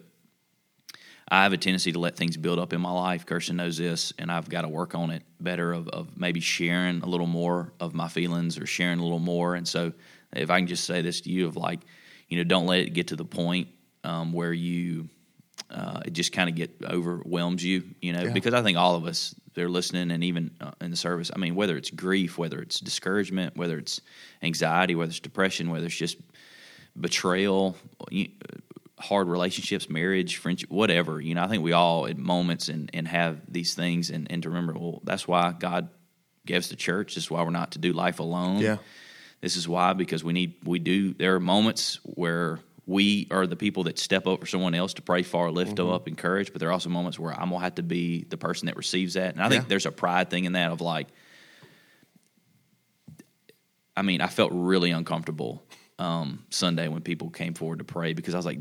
I 1.31 1.43
have 1.43 1.53
a 1.53 1.57
tendency 1.57 1.93
to 1.93 1.99
let 1.99 2.17
things 2.17 2.35
build 2.35 2.59
up 2.59 2.73
in 2.73 2.81
my 2.81 2.91
life. 2.91 3.25
Kirsten 3.25 3.55
knows 3.55 3.77
this, 3.77 4.11
and 4.19 4.29
I've 4.29 4.49
got 4.49 4.63
to 4.63 4.67
work 4.67 4.93
on 4.93 5.09
it 5.09 5.23
better 5.39 5.71
of, 5.71 5.87
of 5.87 6.19
maybe 6.19 6.41
sharing 6.41 6.99
a 6.99 7.05
little 7.05 7.27
more 7.27 7.71
of 7.79 7.93
my 7.93 8.09
feelings 8.09 8.57
or 8.57 8.65
sharing 8.65 8.99
a 8.99 9.03
little 9.03 9.19
more. 9.19 9.55
And 9.55 9.65
so, 9.65 9.93
if 10.35 10.49
I 10.49 10.59
can 10.59 10.67
just 10.67 10.83
say 10.83 11.01
this 11.01 11.21
to 11.21 11.29
you, 11.29 11.47
of 11.47 11.55
like, 11.55 11.79
you 12.29 12.37
know, 12.37 12.43
don't 12.43 12.65
let 12.65 12.79
it 12.79 12.93
get 12.93 13.07
to 13.07 13.15
the 13.15 13.25
point 13.25 13.67
um, 14.03 14.31
where 14.33 14.53
you 14.53 15.09
uh, 15.69 16.01
it 16.05 16.13
just 16.13 16.31
kind 16.31 16.49
of 16.49 16.55
get 16.55 16.71
overwhelms 16.89 17.63
you, 17.63 17.83
you 18.01 18.11
know, 18.13 18.23
Yeah. 18.23 18.33
because 18.33 18.53
I 18.55 18.63
think 18.63 18.77
all 18.77 18.95
of 18.95 19.05
us 19.05 19.35
they're 19.53 19.69
listening 19.69 20.09
and 20.11 20.23
even 20.23 20.51
uh, 20.61 20.71
in 20.81 20.89
the 20.89 20.97
service. 20.97 21.29
I 21.35 21.37
mean, 21.37 21.53
whether 21.53 21.75
it's 21.77 21.89
grief, 21.91 22.37
whether 22.37 22.59
it's 22.59 22.79
discouragement, 22.79 23.57
whether 23.57 23.77
it's 23.77 23.99
anxiety, 24.41 24.95
whether 24.95 25.09
it's 25.09 25.19
depression, 25.19 25.69
whether 25.69 25.85
it's 25.87 25.95
just 25.95 26.17
betrayal, 26.99 27.75
you- 28.09 28.29
hard 28.99 29.27
relationships, 29.27 29.89
marriage, 29.89 30.37
friendship, 30.37 30.69
whatever. 30.69 31.21
You 31.21 31.33
know, 31.35 31.43
I 31.43 31.47
think 31.47 31.63
we 31.63 31.71
all 31.71 32.05
at 32.07 32.17
moments 32.17 32.67
and, 32.67 32.89
and 32.93 33.07
have 33.07 33.39
these 33.47 33.73
things 33.73 34.09
and, 34.09 34.29
and 34.29 34.43
to 34.43 34.49
remember, 34.49 34.73
well, 34.73 34.99
that's 35.05 35.25
why 35.27 35.53
God 35.57 35.87
gave 36.45 36.57
us 36.57 36.67
the 36.67 36.75
church. 36.75 37.15
This 37.15 37.23
is 37.25 37.31
why 37.31 37.41
we're 37.43 37.51
not 37.51 37.71
to 37.71 37.79
do 37.79 37.93
life 37.93 38.19
alone. 38.19 38.59
Yeah. 38.59 38.77
This 39.41 39.55
is 39.55 39.67
why, 39.67 39.93
because 39.93 40.23
we 40.23 40.33
need, 40.33 40.55
we 40.63 40.79
do, 40.79 41.13
there 41.13 41.35
are 41.35 41.39
moments 41.39 41.99
where 42.03 42.59
we 42.85 43.27
are 43.31 43.45
the 43.45 43.55
people 43.55 43.83
that 43.83 43.99
step 43.99 44.25
up 44.27 44.39
for 44.39 44.47
someone 44.47 44.73
else 44.73 44.95
to 44.95 45.01
pray 45.01 45.23
for, 45.23 45.51
lift 45.51 45.75
them 45.75 45.89
up, 45.89 46.07
encourage, 46.07 46.51
but 46.51 46.59
there 46.59 46.69
are 46.69 46.71
also 46.71 46.89
moments 46.89 47.19
where 47.19 47.31
I'm 47.31 47.49
going 47.49 47.59
to 47.59 47.63
have 47.63 47.75
to 47.75 47.83
be 47.83 48.25
the 48.27 48.35
person 48.37 48.65
that 48.65 48.75
receives 48.75 49.13
that. 49.13 49.35
And 49.35 49.43
I 49.43 49.47
think 49.47 49.63
Yeah. 49.63 49.69
there's 49.69 49.85
a 49.85 49.91
pride 49.91 50.29
thing 50.29 50.45
in 50.45 50.53
that 50.53 50.71
of 50.71 50.81
like, 50.81 51.07
I 53.95 54.01
mean, 54.01 54.21
I 54.21 54.27
felt 54.27 54.51
really 54.53 54.91
uncomfortable 54.91 55.63
um, 55.99 56.45
Sunday 56.49 56.87
when 56.87 57.01
people 57.01 57.29
came 57.29 57.53
forward 57.53 57.79
to 57.79 57.85
pray 57.85 58.13
because 58.13 58.33
I 58.33 58.37
was 58.37 58.45
like, 58.45 58.57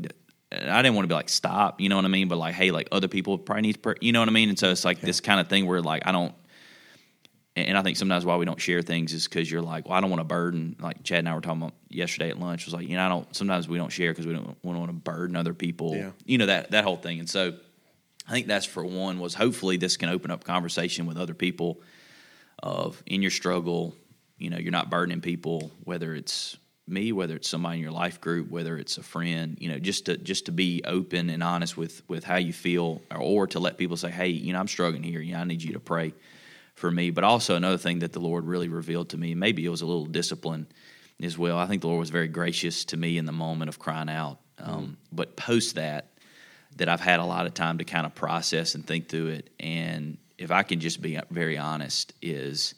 and 0.51 0.69
I 0.69 0.81
didn't 0.81 0.95
want 0.95 1.05
to 1.05 1.07
be 1.07 1.15
like, 1.15 1.29
stop, 1.29 1.79
you 1.81 1.89
know 1.89 1.95
what 1.95 2.05
I 2.05 2.09
mean? 2.09 2.27
But 2.27 2.37
like, 2.37 2.55
hey, 2.55 2.71
like 2.71 2.87
other 2.91 3.07
people 3.07 3.37
probably 3.37 3.63
need 3.63 3.73
to 3.73 3.79
pray, 3.79 3.95
you 4.01 4.11
know 4.11 4.19
what 4.19 4.29
I 4.29 4.31
mean? 4.31 4.49
And 4.49 4.59
so 4.59 4.69
it's 4.69 4.85
like 4.85 5.01
this 5.01 5.21
kind 5.21 5.39
of 5.39 5.47
thing 5.47 5.65
where 5.65 5.81
like, 5.81 6.03
I 6.05 6.11
don't, 6.11 6.33
and 7.67 7.77
I 7.77 7.81
think 7.81 7.97
sometimes 7.97 8.25
why 8.25 8.35
we 8.37 8.45
don't 8.45 8.59
share 8.59 8.81
things 8.81 9.13
is 9.13 9.27
because 9.27 9.49
you're 9.49 9.61
like, 9.61 9.87
well, 9.87 9.97
I 9.97 10.01
don't 10.01 10.09
want 10.09 10.21
to 10.21 10.25
burden. 10.25 10.75
Like 10.79 11.03
Chad 11.03 11.19
and 11.19 11.29
I 11.29 11.35
were 11.35 11.41
talking 11.41 11.61
about 11.61 11.73
yesterday 11.89 12.29
at 12.29 12.39
lunch 12.39 12.65
was 12.65 12.73
like, 12.73 12.87
you 12.87 12.95
know, 12.95 13.05
I 13.05 13.09
don't. 13.09 13.35
Sometimes 13.35 13.67
we 13.67 13.77
don't 13.77 13.91
share 13.91 14.11
because 14.11 14.25
we 14.27 14.33
don't 14.33 14.57
want 14.63 14.87
to 14.87 14.93
burden 14.93 15.35
other 15.35 15.53
people. 15.53 15.95
Yeah. 15.95 16.11
You 16.25 16.37
know 16.37 16.45
that 16.47 16.71
that 16.71 16.83
whole 16.83 16.97
thing. 16.97 17.19
And 17.19 17.29
so, 17.29 17.53
I 18.27 18.31
think 18.31 18.47
that's 18.47 18.65
for 18.65 18.85
one 18.85 19.19
was 19.19 19.33
hopefully 19.33 19.77
this 19.77 19.97
can 19.97 20.09
open 20.09 20.31
up 20.31 20.43
conversation 20.43 21.05
with 21.05 21.17
other 21.17 21.33
people 21.33 21.81
of 22.61 23.01
in 23.05 23.21
your 23.21 23.31
struggle. 23.31 23.95
You 24.37 24.49
know, 24.49 24.57
you're 24.57 24.71
not 24.71 24.89
burdening 24.89 25.21
people, 25.21 25.71
whether 25.83 26.13
it's 26.13 26.57
me, 26.87 27.11
whether 27.11 27.35
it's 27.35 27.49
somebody 27.49 27.77
in 27.77 27.83
your 27.83 27.91
life 27.91 28.21
group, 28.21 28.49
whether 28.49 28.77
it's 28.77 28.97
a 28.97 29.03
friend. 29.03 29.57
You 29.59 29.69
know, 29.69 29.79
just 29.79 30.05
to 30.05 30.17
just 30.17 30.45
to 30.45 30.51
be 30.51 30.81
open 30.85 31.29
and 31.29 31.41
honest 31.43 31.77
with 31.77 32.01
with 32.07 32.23
how 32.23 32.37
you 32.37 32.53
feel, 32.53 33.01
or, 33.11 33.17
or 33.17 33.47
to 33.47 33.59
let 33.59 33.77
people 33.77 33.97
say, 33.97 34.11
hey, 34.11 34.29
you 34.29 34.53
know, 34.53 34.59
I'm 34.59 34.67
struggling 34.67 35.03
here. 35.03 35.21
You 35.21 35.33
know, 35.33 35.39
I 35.39 35.43
need 35.43 35.63
you 35.63 35.73
to 35.73 35.79
pray 35.79 36.13
for 36.79 36.89
me. 36.89 37.11
But 37.11 37.23
also 37.23 37.55
another 37.55 37.77
thing 37.77 37.99
that 37.99 38.13
the 38.13 38.19
Lord 38.19 38.45
really 38.45 38.69
revealed 38.69 39.09
to 39.09 39.17
me, 39.17 39.35
maybe 39.35 39.65
it 39.65 39.69
was 39.69 39.81
a 39.81 39.85
little 39.85 40.05
discipline 40.05 40.67
as 41.21 41.37
well. 41.37 41.57
I 41.57 41.67
think 41.67 41.81
the 41.81 41.87
Lord 41.87 41.99
was 41.99 42.09
very 42.09 42.29
gracious 42.29 42.85
to 42.85 42.97
me 42.97 43.17
in 43.17 43.25
the 43.25 43.33
moment 43.33 43.69
of 43.69 43.77
crying 43.77 44.09
out. 44.09 44.39
Um, 44.57 44.97
But 45.11 45.35
post 45.35 45.75
that, 45.75 46.11
that 46.77 46.87
I've 46.87 47.01
had 47.01 47.19
a 47.19 47.25
lot 47.25 47.45
of 47.45 47.53
time 47.53 47.77
to 47.79 47.83
kind 47.83 48.05
of 48.05 48.15
process 48.15 48.75
and 48.75 48.85
think 48.85 49.09
through 49.09 49.27
it. 49.27 49.49
And 49.59 50.17
if 50.37 50.51
I 50.51 50.63
can 50.63 50.79
just 50.79 51.01
be 51.01 51.19
very 51.29 51.57
honest, 51.57 52.13
is 52.21 52.75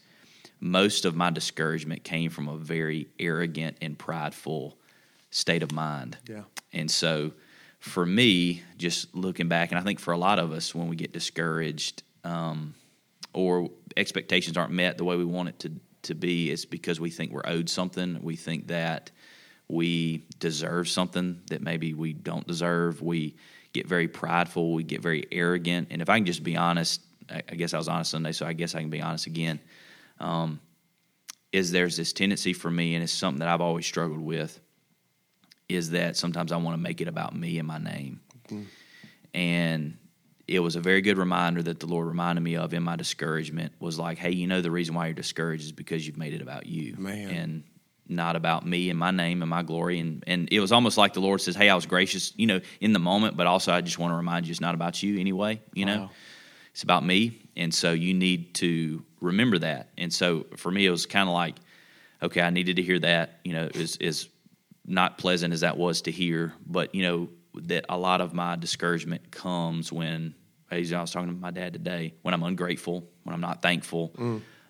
most 0.60 1.06
of 1.06 1.16
my 1.16 1.30
discouragement 1.30 2.04
came 2.04 2.30
from 2.30 2.48
a 2.48 2.58
very 2.58 3.08
arrogant 3.20 3.78
and 3.82 3.98
prideful 3.98 4.78
state 5.30 5.64
of 5.64 5.72
mind. 5.72 6.18
Yeah. 6.28 6.44
And 6.74 6.90
so 6.90 7.34
for 7.80 8.06
me, 8.06 8.64
just 8.78 9.14
looking 9.16 9.48
back, 9.48 9.72
and 9.72 9.80
I 9.80 9.84
think 9.84 10.00
for 10.00 10.14
a 10.14 10.18
lot 10.18 10.40
of 10.40 10.52
us, 10.52 10.74
when 10.76 10.88
we 10.88 10.96
get 10.96 11.14
discouraged 11.14 12.04
um, 12.24 12.74
or 13.34 13.70
expectations 13.98 14.58
aren't 14.58 14.72
met 14.72 14.98
the 14.98 15.04
way 15.04 15.16
we 15.16 15.26
want 15.26 15.50
it 15.50 15.60
to, 15.60 15.72
to 16.04 16.16
be, 16.16 16.52
it's 16.52 16.66
because 16.66 17.00
we 17.00 17.10
think 17.10 17.32
we're 17.32 17.42
owed 17.46 17.70
something. 17.70 18.20
We 18.22 18.36
think 18.36 18.68
that 18.68 19.12
we 19.68 20.26
deserve 20.40 20.90
something 20.90 21.42
that 21.50 21.62
maybe 21.62 21.94
we 21.94 22.14
don't 22.14 22.46
deserve. 22.46 23.02
We 23.02 23.36
get 23.74 23.88
very 23.88 24.08
prideful. 24.08 24.74
We 24.74 24.84
get 24.84 25.02
very 25.02 25.26
arrogant. 25.32 25.88
And 25.92 26.02
if 26.02 26.10
I 26.10 26.18
can 26.18 26.26
just 26.26 26.44
be 26.44 26.58
honest, 26.58 27.02
I 27.30 27.42
I 27.50 27.56
guess 27.56 27.74
I 27.74 27.78
was 27.78 27.88
honest 27.88 28.12
Sunday, 28.12 28.34
so 28.34 28.46
I 28.46 28.54
guess 28.54 28.76
I 28.76 28.82
can 28.82 28.90
be 28.90 29.02
honest 29.02 29.28
again. 29.28 29.60
Um, 30.20 30.60
is 31.52 31.72
there's 31.72 31.98
this 31.98 32.14
tendency 32.14 32.54
for 32.54 32.70
me, 32.72 32.96
and 32.96 33.04
it's 33.04 33.12
something 33.12 33.40
that 33.40 33.50
I've 33.50 33.62
always 33.62 33.86
struggled 33.86 34.22
with, 34.22 34.60
is 35.68 35.92
that 35.92 36.18
sometimes 36.18 36.52
I 36.52 36.58
want 36.58 36.76
to 36.76 36.82
make 36.82 37.02
it 37.02 37.08
about 37.08 37.36
me 37.36 37.58
and 37.60 37.68
my 37.68 37.78
name. 37.78 38.22
And 39.34 39.98
it 40.52 40.60
was 40.60 40.76
a 40.76 40.82
very 40.82 41.02
good 41.02 41.18
reminder 41.18 41.64
that 41.64 41.80
the 41.80 41.86
Lord 41.86 42.08
reminded 42.08 42.42
me 42.42 42.58
of 42.58 42.74
in 42.74 42.84
my 42.84 42.98
discouragement 42.98 43.72
was 43.80 43.98
like, 43.98 44.18
hey, 44.18 44.32
you 44.32 44.48
know, 44.48 44.62
the 44.62 44.70
reason 44.70 44.94
why 44.94 45.06
you're 45.08 45.14
discouraged 45.14 45.64
is 45.64 45.72
because 45.72 46.06
you've 46.06 46.18
made 46.18 46.34
it 46.34 46.42
about 46.42 46.66
you. 46.66 46.96
Man. 46.98 47.30
And 47.30 47.64
not 48.10 48.36
about 48.36 48.66
me 48.66 48.90
and 48.90 49.00
my 49.00 49.12
name 49.12 49.42
and 49.42 49.50
my 49.50 49.64
glory. 49.64 50.00
And, 50.00 50.24
and 50.28 50.50
it 50.52 50.60
was 50.60 50.74
almost 50.74 50.98
like 50.98 51.14
the 51.14 51.22
Lord 51.22 51.40
says, 51.40 51.56
hey, 51.56 51.70
I 51.70 51.76
was 51.76 51.86
gracious, 51.86 52.34
you 52.36 52.46
know, 52.48 52.60
in 52.82 52.92
the 52.92 53.00
moment, 53.00 53.38
but 53.38 53.48
also 53.48 53.72
I 53.72 53.80
just 53.80 53.98
want 53.98 54.12
to 54.12 54.18
remind 54.18 54.46
you 54.46 54.52
it's 54.52 54.60
not 54.60 54.76
about 54.76 55.02
you 55.02 55.18
anyway, 55.18 55.62
you 55.74 55.86
know? 55.86 56.02
Wow. 56.02 56.10
It's 56.74 56.84
about 56.84 57.06
me. 57.06 57.50
And 57.56 57.74
so 57.74 57.94
you 57.94 58.14
need 58.14 58.56
to 58.56 59.04
remember 59.22 59.60
that. 59.60 59.90
And 59.98 60.12
so 60.12 60.46
for 60.58 60.70
me, 60.70 60.86
it 60.86 60.92
was 60.92 61.06
kind 61.06 61.30
of 61.30 61.34
like, 61.34 61.56
okay, 62.22 62.42
I 62.42 62.50
needed 62.50 62.76
to 62.76 62.82
hear 62.82 63.00
that, 63.00 63.40
you 63.46 63.54
know, 63.54 63.70
is, 63.74 63.96
is 63.98 64.28
not 64.86 65.18
pleasant 65.18 65.54
as 65.54 65.62
that 65.62 65.78
was 65.78 66.02
to 66.02 66.12
hear, 66.12 66.54
but 66.66 66.94
you 66.94 67.04
know, 67.04 67.30
that 67.56 67.86
a 67.88 67.98
lot 67.98 68.20
of 68.20 68.34
my 68.34 68.58
discouragement 68.58 69.32
comes 69.32 69.92
when, 69.92 70.36
as 70.72 70.94
I 70.94 71.02
was 71.02 71.12
talking 71.12 71.30
to 71.30 71.36
my 71.36 71.52
dad 71.52 71.74
today, 71.74 72.14
when 72.22 72.34
I'm 72.34 72.44
ungrateful, 72.44 73.08
when 73.24 73.34
I'm 73.34 73.42
not 73.42 73.62
thankful, 73.62 74.14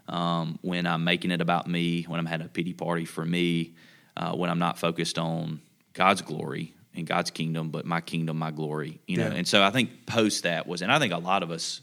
um, 0.08 0.60
when 0.62 0.86
I'm 0.88 1.04
making 1.04 1.32
it 1.32 1.42
about 1.42 1.68
me, 1.68 2.04
when 2.04 2.20
I'm 2.20 2.26
having 2.26 2.46
a 2.46 2.50
pity 2.50 2.74
party 2.74 3.06
for 3.06 3.26
me, 3.26 3.74
uh, 4.18 4.34
when 4.34 4.50
I'm 4.50 4.60
not 4.60 4.78
focused 4.78 5.18
on 5.18 5.62
God's 5.94 6.22
glory 6.22 6.74
and 6.96 7.06
God's 7.06 7.32
kingdom, 7.32 7.70
but 7.70 7.86
my 7.86 8.02
kingdom, 8.02 8.38
my 8.38 8.52
glory, 8.52 9.00
you 9.08 9.18
know. 9.18 9.28
Yeah. 9.28 9.36
And 9.36 9.48
so 9.48 9.64
I 9.64 9.70
think 9.70 10.06
post 10.06 10.44
that 10.44 10.68
was, 10.68 10.82
and 10.82 10.92
I 10.92 11.00
think 11.00 11.14
a 11.14 11.18
lot 11.18 11.44
of 11.44 11.52
us 11.52 11.82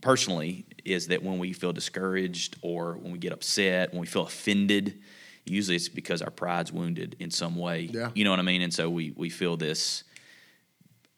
personally 0.00 0.64
is 0.84 1.08
that 1.08 1.22
when 1.22 1.38
we 1.38 1.52
feel 1.52 1.72
discouraged 1.72 2.56
or 2.62 2.94
when 2.94 3.12
we 3.12 3.18
get 3.18 3.32
upset, 3.32 3.92
when 3.92 4.00
we 4.00 4.06
feel 4.06 4.22
offended, 4.22 4.98
usually 5.44 5.76
it's 5.76 5.88
because 5.88 6.22
our 6.22 6.30
pride's 6.30 6.72
wounded 6.72 7.16
in 7.18 7.30
some 7.30 7.56
way. 7.56 7.90
Yeah. 7.92 8.10
You 8.14 8.24
know 8.24 8.30
what 8.30 8.38
I 8.38 8.42
mean? 8.42 8.62
And 8.62 8.72
so 8.72 8.88
we 8.88 9.12
we 9.16 9.28
feel 9.28 9.56
this 9.56 10.04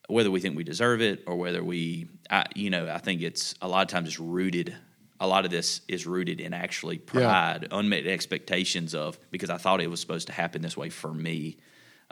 whether 0.09 0.31
we 0.31 0.41
think 0.41 0.57
we 0.57 0.65
deserve 0.65 1.01
it 1.01 1.25
or 1.27 1.37
whether 1.37 1.63
we 1.63 2.09
I, 2.31 2.47
you 2.55 2.71
know, 2.71 2.89
I 2.89 2.99
think 2.99 3.23
it's 3.23 3.55
a 3.63 3.69
lot 3.69 3.83
of 3.83 3.89
times 3.89 4.09
it's 4.09 4.21
rooted 4.21 4.75
a 5.23 5.27
lot 5.27 5.45
of 5.45 5.53
this 5.53 5.83
is 5.87 6.05
rooted 6.05 6.41
in 6.41 6.53
actually 6.53 6.99
pride, 6.99 7.69
unmet 7.71 8.09
expectations 8.09 8.93
of 8.93 9.17
because 9.31 9.51
I 9.51 9.57
thought 9.57 9.81
it 9.81 9.89
was 9.89 10.01
supposed 10.01 10.27
to 10.27 10.33
happen 10.33 10.63
this 10.63 10.77
way 10.77 10.91
for 10.91 11.15
me. 11.15 11.59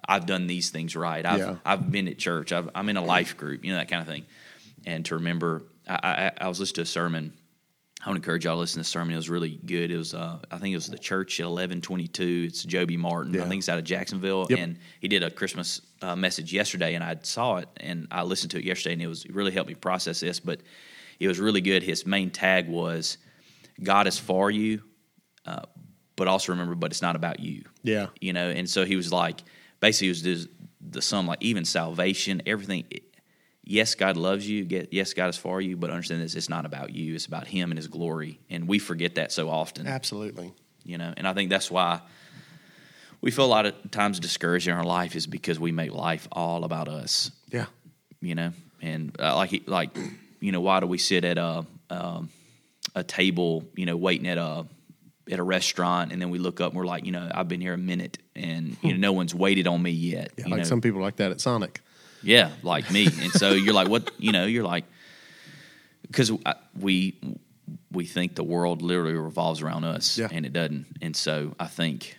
I've 0.09 0.26
done 0.26 0.47
these 0.47 0.70
things 0.70 0.94
right. 0.94 1.26
I've 1.26 1.38
Yeah. 1.40 1.56
I've 1.64 1.90
been 1.90 2.06
at 2.06 2.18
church. 2.18 2.52
I've, 2.52 2.70
I'm 2.73 2.88
in 2.88 2.97
a 2.97 3.04
life 3.04 3.37
group. 3.37 3.64
You 3.64 3.73
know 3.73 3.78
that 3.78 3.88
kind 3.88 4.00
of 4.00 4.06
thing. 4.06 4.26
And 4.87 5.04
to 5.06 5.16
remember, 5.16 5.64
I, 5.88 6.30
I, 6.38 6.44
I 6.44 6.49
was 6.49 6.61
listening 6.61 6.76
to 6.76 6.82
a 6.82 6.87
sermon 6.87 7.32
I 8.04 8.09
would 8.09 8.16
encourage 8.16 8.45
y'all 8.47 8.54
to 8.54 8.61
listen 8.61 8.75
to 8.75 8.80
the 8.80 8.85
sermon. 8.85 9.12
It 9.12 9.16
was 9.16 9.28
really 9.28 9.61
good. 9.66 9.90
It 9.90 9.97
was, 9.99 10.14
uh, 10.14 10.38
I 10.50 10.57
think 10.57 10.73
it 10.73 10.76
was 10.76 10.87
the 10.87 10.99
church 10.99 11.38
at 11.38 11.45
eleven 11.47 11.80
twenty 11.83 12.09
two. 12.09 12.47
It's 12.49 12.64
Joby 12.64 12.97
Martin. 12.97 13.35
Yeah. 13.35 13.45
I 13.45 13.49
think 13.49 13.61
it's 13.61 13.69
out 13.69 13.78
of 13.78 13.85
Jacksonville, 13.85 14.47
Yep. 14.49 14.59
and 14.59 14.78
he 15.00 15.09
did 15.09 15.23
a 15.23 15.30
Christmas 15.30 15.83
uh, 16.00 16.16
message 16.16 16.52
yesterday, 16.52 16.95
and 16.95 17.04
I 17.04 17.16
saw 17.23 17.57
it 17.59 17.69
and 17.76 18.09
I 18.11 18.23
listened 18.23 18.52
to 18.52 18.59
it 18.59 18.64
yesterday, 18.64 18.95
and 18.95 19.02
it 19.02 19.07
was 19.07 19.25
it 19.26 19.35
really 19.35 19.52
helped 19.52 19.69
me 19.69 19.75
process 19.75 20.21
this. 20.21 20.40
But 20.40 20.61
it 21.19 21.28
was 21.28 21.38
really 21.38 21.61
good. 21.61 21.83
His 21.83 22.07
main 22.07 22.30
tag 22.30 22.69
was, 22.69 23.19
"God 23.83 24.07
is 24.07 24.19
for 24.19 24.50
you, 24.50 24.83
uh, 25.45 25.62
but 26.16 26.26
also 26.26 26.52
remember, 26.52 26.75
but 26.75 26.90
it's 26.92 27.02
not 27.02 27.16
about 27.16 27.40
you." 27.40 27.64
Yeah. 27.83 28.07
you 28.21 28.33
know. 28.33 28.49
And 28.49 28.69
so 28.69 28.87
he 28.87 28.97
was 28.97 29.12
like, 29.12 29.42
basically, 29.80 30.07
it 30.09 30.11
was 30.12 30.23
just 30.23 30.49
the 30.80 31.02
sum, 31.02 31.26
like 31.26 31.42
even 31.42 31.66
salvation, 31.66 32.40
everything. 32.47 32.85
Yes, 33.62 33.94
God 33.94 34.16
loves 34.16 34.48
you. 34.48 34.64
Get- 34.64 34.92
Yes, 34.92 35.12
God 35.12 35.28
is 35.28 35.36
for 35.36 35.60
you, 35.60 35.76
but 35.76 35.90
understand 35.90 36.22
this: 36.22 36.34
it's 36.34 36.48
not 36.48 36.64
about 36.66 36.90
you. 36.94 37.14
It's 37.14 37.26
about 37.26 37.46
Him 37.46 37.70
and 37.70 37.78
His 37.78 37.88
glory, 37.88 38.40
and 38.48 38.66
we 38.66 38.78
forget 38.78 39.16
that 39.16 39.32
so 39.32 39.48
often. 39.48 39.86
Absolutely. 39.86 40.52
You 40.84 40.98
know, 40.98 41.12
and 41.16 41.28
I 41.28 41.34
think 41.34 41.50
that's 41.50 41.70
why 41.70 42.00
we 43.20 43.30
feel 43.30 43.44
a 43.44 43.46
lot 43.46 43.66
of 43.66 43.90
times 43.90 44.18
discouraged 44.18 44.66
in 44.66 44.74
our 44.74 44.84
life 44.84 45.14
is 45.14 45.26
because 45.26 45.58
we 45.58 45.72
make 45.72 45.92
life 45.92 46.26
all 46.32 46.64
about 46.64 46.88
us. 46.88 47.30
Yeah. 47.50 47.66
You 48.20 48.34
know, 48.34 48.52
and 48.80 49.14
uh, 49.20 49.36
like 49.36 49.62
like 49.66 49.96
you 50.40 50.52
know, 50.52 50.60
why 50.60 50.80
do 50.80 50.86
we 50.86 50.98
sit 50.98 51.24
at 51.24 51.38
a 51.38 51.66
um, 51.90 52.30
a 52.94 53.04
table, 53.04 53.64
you 53.76 53.86
know, 53.86 53.96
waiting 53.96 54.26
at 54.26 54.38
a 54.38 54.66
at 55.30 55.38
a 55.38 55.42
restaurant, 55.42 56.12
and 56.12 56.20
then 56.20 56.30
we 56.30 56.38
look 56.38 56.60
up 56.60 56.72
and 56.72 56.78
we're 56.78 56.86
like, 56.86 57.04
you 57.04 57.12
know, 57.12 57.30
I've 57.32 57.48
been 57.48 57.60
here 57.60 57.74
a 57.74 57.78
minute, 57.78 58.18
and 58.34 58.76
you 58.82 58.92
know, 58.92 58.98
no 58.98 59.12
one's 59.12 59.34
waited 59.34 59.66
on 59.66 59.82
me 59.82 59.90
yet. 59.90 60.32
Yeah, 60.36 60.48
like 60.48 60.58
know? 60.58 60.64
some 60.64 60.80
people 60.80 61.00
like 61.00 61.16
that 61.16 61.30
at 61.30 61.40
Sonic. 61.40 61.80
Yeah, 62.22 62.50
like 62.62 62.90
me. 62.90 63.06
And 63.06 63.32
so 63.32 63.52
you're 63.52 63.74
like, 63.74 63.88
what? 63.88 64.10
You 64.18 64.32
know, 64.32 64.44
you're 64.46 64.64
like, 64.64 64.84
because 66.02 66.30
we 66.78 67.16
we 67.92 68.04
think 68.04 68.34
the 68.34 68.44
world 68.44 68.82
literally 68.82 69.14
revolves 69.14 69.62
around 69.62 69.84
us, 69.84 70.18
Yeah. 70.18 70.28
and 70.30 70.44
it 70.46 70.52
doesn't. 70.52 70.86
And 71.02 71.14
so 71.16 71.54
I 71.58 71.66
think 71.66 72.16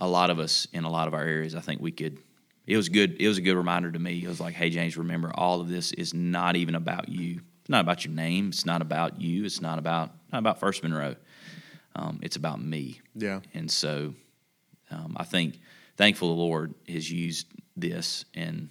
a 0.00 0.08
lot 0.08 0.30
of 0.30 0.38
us 0.38 0.66
in 0.72 0.84
a 0.84 0.90
lot 0.90 1.08
of 1.08 1.14
our 1.14 1.22
areas, 1.22 1.54
I 1.54 1.60
think 1.60 1.80
we 1.80 1.92
could. 1.92 2.18
It 2.66 2.76
was 2.76 2.88
good. 2.88 3.16
It 3.20 3.28
was 3.28 3.38
a 3.38 3.42
good 3.42 3.56
reminder 3.56 3.92
to 3.92 3.98
me. 3.98 4.24
It 4.24 4.28
was 4.28 4.40
like, 4.40 4.54
hey, 4.54 4.70
James, 4.70 4.96
remember, 4.96 5.30
all 5.34 5.60
of 5.60 5.68
this 5.68 5.92
is 5.92 6.14
not 6.14 6.56
even 6.56 6.74
about 6.74 7.08
you. 7.08 7.40
It's 7.60 7.68
not 7.68 7.80
about 7.82 8.04
your 8.04 8.14
name. 8.14 8.48
It's 8.48 8.64
not 8.66 8.80
about 8.82 9.20
you. 9.20 9.44
It's 9.44 9.60
not 9.60 9.78
about 9.78 10.10
not 10.32 10.38
about 10.38 10.60
First 10.60 10.82
Monroe. 10.82 11.16
Um, 11.96 12.18
it's 12.22 12.36
about 12.36 12.60
me. 12.60 13.00
Yeah. 13.14 13.40
And 13.52 13.70
so 13.70 14.14
um, 14.90 15.16
I 15.18 15.24
think 15.24 15.60
thankful 15.96 16.34
the 16.34 16.40
Lord 16.42 16.74
has 16.88 17.10
used 17.10 17.46
this 17.76 18.24
and 18.34 18.68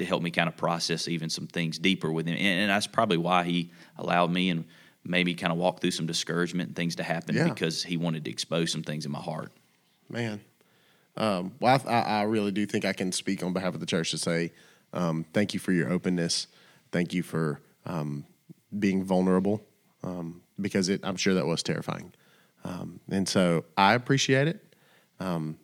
to 0.00 0.04
help 0.06 0.22
me 0.22 0.30
kind 0.30 0.48
of 0.48 0.56
process 0.56 1.06
even 1.08 1.30
some 1.30 1.46
things 1.46 1.78
deeper 1.78 2.10
with 2.10 2.26
him. 2.26 2.34
And, 2.36 2.60
and 2.62 2.70
that's 2.70 2.86
probably 2.86 3.16
why 3.16 3.44
he 3.44 3.70
allowed 3.96 4.30
me 4.32 4.50
and 4.50 4.64
maybe 5.04 5.34
kind 5.34 5.52
of 5.52 5.58
walk 5.58 5.80
through 5.80 5.92
some 5.92 6.06
discouragement 6.06 6.68
and 6.68 6.76
things 6.76 6.96
to 6.96 7.02
happen 7.02 7.34
Yeah. 7.34 7.48
because 7.48 7.82
he 7.82 7.96
wanted 7.96 8.24
to 8.24 8.30
expose 8.30 8.70
some 8.72 8.82
things 8.82 9.06
in 9.06 9.12
my 9.12 9.20
heart. 9.20 9.52
Man. 10.08 10.40
Um, 11.16 11.52
well, 11.60 11.80
I, 11.86 11.90
I 11.92 12.00
I 12.00 12.22
really 12.22 12.50
do 12.52 12.66
think 12.66 12.84
I 12.84 12.92
can 12.92 13.12
speak 13.12 13.42
on 13.42 13.52
behalf 13.52 13.74
of 13.74 13.80
the 13.80 13.86
church 13.86 14.10
to 14.12 14.18
say 14.18 14.52
um, 14.92 15.24
thank 15.32 15.54
you 15.54 15.60
for 15.60 15.72
your 15.72 15.90
openness. 15.92 16.46
Thank 16.92 17.12
you 17.14 17.22
for 17.22 17.60
um, 17.86 18.24
being 18.78 19.04
vulnerable 19.04 19.62
um, 20.02 20.42
because 20.60 20.88
it, 20.88 21.00
I'm 21.04 21.16
sure 21.16 21.34
that 21.34 21.46
was 21.46 21.62
terrifying. 21.62 22.12
Um, 22.64 23.00
and 23.10 23.28
so 23.28 23.64
I 23.76 23.94
appreciate 23.94 24.48
it. 24.48 24.74
Um, 25.18 25.58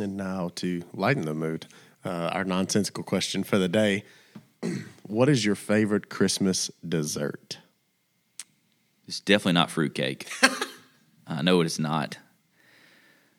and 0.00 0.16
now 0.16 0.50
to 0.56 0.82
lighten 0.94 1.24
the 1.24 1.34
mood, 1.34 1.66
uh, 2.04 2.30
our 2.32 2.44
nonsensical 2.44 3.04
question 3.04 3.44
for 3.44 3.58
the 3.58 3.68
day 3.68 4.04
What 5.06 5.28
is 5.28 5.44
your 5.44 5.56
favorite 5.56 6.08
Christmas 6.08 6.70
dessert? 6.86 7.58
It's 9.06 9.20
definitely 9.20 9.54
not 9.54 9.70
fruitcake. 9.70 10.26
I 11.26 11.42
know 11.42 11.60
it's 11.60 11.78
not. 11.78 12.16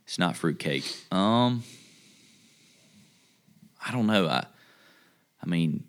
It's 0.05 0.19
not 0.19 0.35
fruitcake. 0.35 0.83
Um, 1.11 1.63
I 3.85 3.91
don't 3.91 4.05
know. 4.05 4.27
I, 4.27 4.45
I 5.41 5.45
mean, 5.47 5.83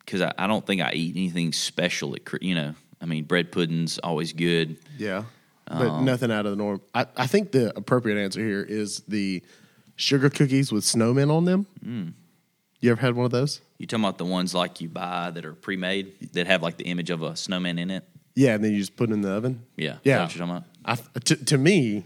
because 0.00 0.22
I, 0.22 0.32
I 0.36 0.46
don't 0.46 0.66
think 0.66 0.80
I 0.80 0.92
eat 0.94 1.16
anything 1.16 1.52
special 1.52 2.14
at 2.14 2.24
Chri- 2.24 2.42
you 2.42 2.54
know. 2.54 2.74
I 3.00 3.06
mean, 3.06 3.24
bread 3.24 3.52
pudding's 3.52 3.98
always 3.98 4.32
good. 4.32 4.78
Yeah. 4.96 5.24
But 5.68 6.00
nothing 6.00 6.32
out 6.32 6.46
of 6.46 6.52
the 6.52 6.56
norm. 6.56 6.80
I, 6.94 7.06
I 7.14 7.26
think 7.26 7.52
the 7.52 7.76
appropriate 7.76 8.18
answer 8.18 8.40
here 8.40 8.62
is 8.62 9.02
the 9.06 9.42
sugar 9.98 10.30
cookies 10.30 10.72
with 10.72 10.84
snowmen 10.84 11.30
on 11.30 11.44
them. 11.44 11.66
Hmm. 11.82 12.08
You 12.80 12.92
ever 12.92 13.00
had 13.00 13.14
one 13.16 13.26
of 13.26 13.32
those? 13.32 13.60
You 13.78 13.86
talking 13.86 14.04
about 14.04 14.18
the 14.18 14.24
ones 14.24 14.54
like 14.54 14.80
you 14.80 14.88
buy 14.88 15.30
that 15.30 15.44
are 15.44 15.52
pre-made 15.52 16.32
that 16.32 16.46
have 16.46 16.62
like 16.62 16.76
the 16.76 16.84
image 16.84 17.10
of 17.10 17.22
a 17.22 17.34
snowman 17.36 17.78
in 17.78 17.90
it? 17.90 18.04
Yeah, 18.34 18.54
and 18.54 18.64
then 18.64 18.72
you 18.72 18.78
just 18.78 18.96
put 18.96 19.10
it 19.10 19.14
in 19.14 19.20
the 19.20 19.30
oven. 19.32 19.64
Yeah, 19.76 19.96
Yeah. 20.04 20.20
you're 20.20 20.28
talking 20.28 20.42
about? 20.42 20.62
I, 20.84 20.94
to, 21.20 21.36
to 21.46 21.58
me, 21.58 22.04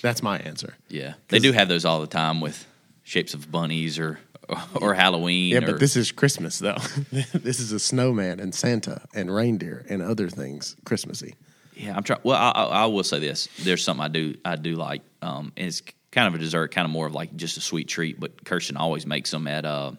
that's 0.00 0.22
my 0.22 0.38
answer. 0.38 0.74
Yeah, 0.88 1.14
they 1.28 1.38
do 1.38 1.52
have 1.52 1.68
those 1.68 1.84
all 1.84 2.00
the 2.00 2.06
time 2.06 2.40
with 2.40 2.66
shapes 3.02 3.34
of 3.34 3.50
bunnies 3.52 3.98
or 3.98 4.18
or 4.80 4.94
Halloween. 4.94 5.52
Yeah, 5.52 5.58
or, 5.58 5.72
but 5.72 5.80
this 5.80 5.96
is 5.96 6.10
Christmas 6.12 6.58
though. 6.58 6.78
this 7.12 7.60
is 7.60 7.72
a 7.72 7.78
snowman 7.78 8.40
and 8.40 8.54
Santa 8.54 9.02
and 9.14 9.32
reindeer 9.32 9.84
and 9.88 10.00
other 10.02 10.28
things 10.28 10.76
Christmassy. 10.84 11.34
Yeah, 11.76 11.94
I'm 11.96 12.02
trying. 12.02 12.20
Well, 12.24 12.36
I, 12.36 12.50
I, 12.50 12.64
I 12.82 12.86
will 12.86 13.04
say 13.04 13.18
this: 13.20 13.48
there's 13.60 13.84
something 13.84 14.02
I 14.04 14.08
do 14.08 14.34
I 14.44 14.56
do 14.56 14.76
like. 14.76 15.02
Um, 15.22 15.52
it's 15.56 15.82
kind 16.12 16.26
of 16.28 16.34
a 16.34 16.38
dessert, 16.38 16.72
kind 16.72 16.84
of 16.84 16.90
more 16.90 17.06
of 17.06 17.14
like 17.14 17.34
just 17.36 17.56
a 17.56 17.60
sweet 17.60 17.88
treat. 17.88 18.18
But 18.20 18.44
Kirsten 18.44 18.76
always 18.76 19.06
makes 19.06 19.30
them 19.30 19.46
at 19.46 19.64
uh 19.64 19.92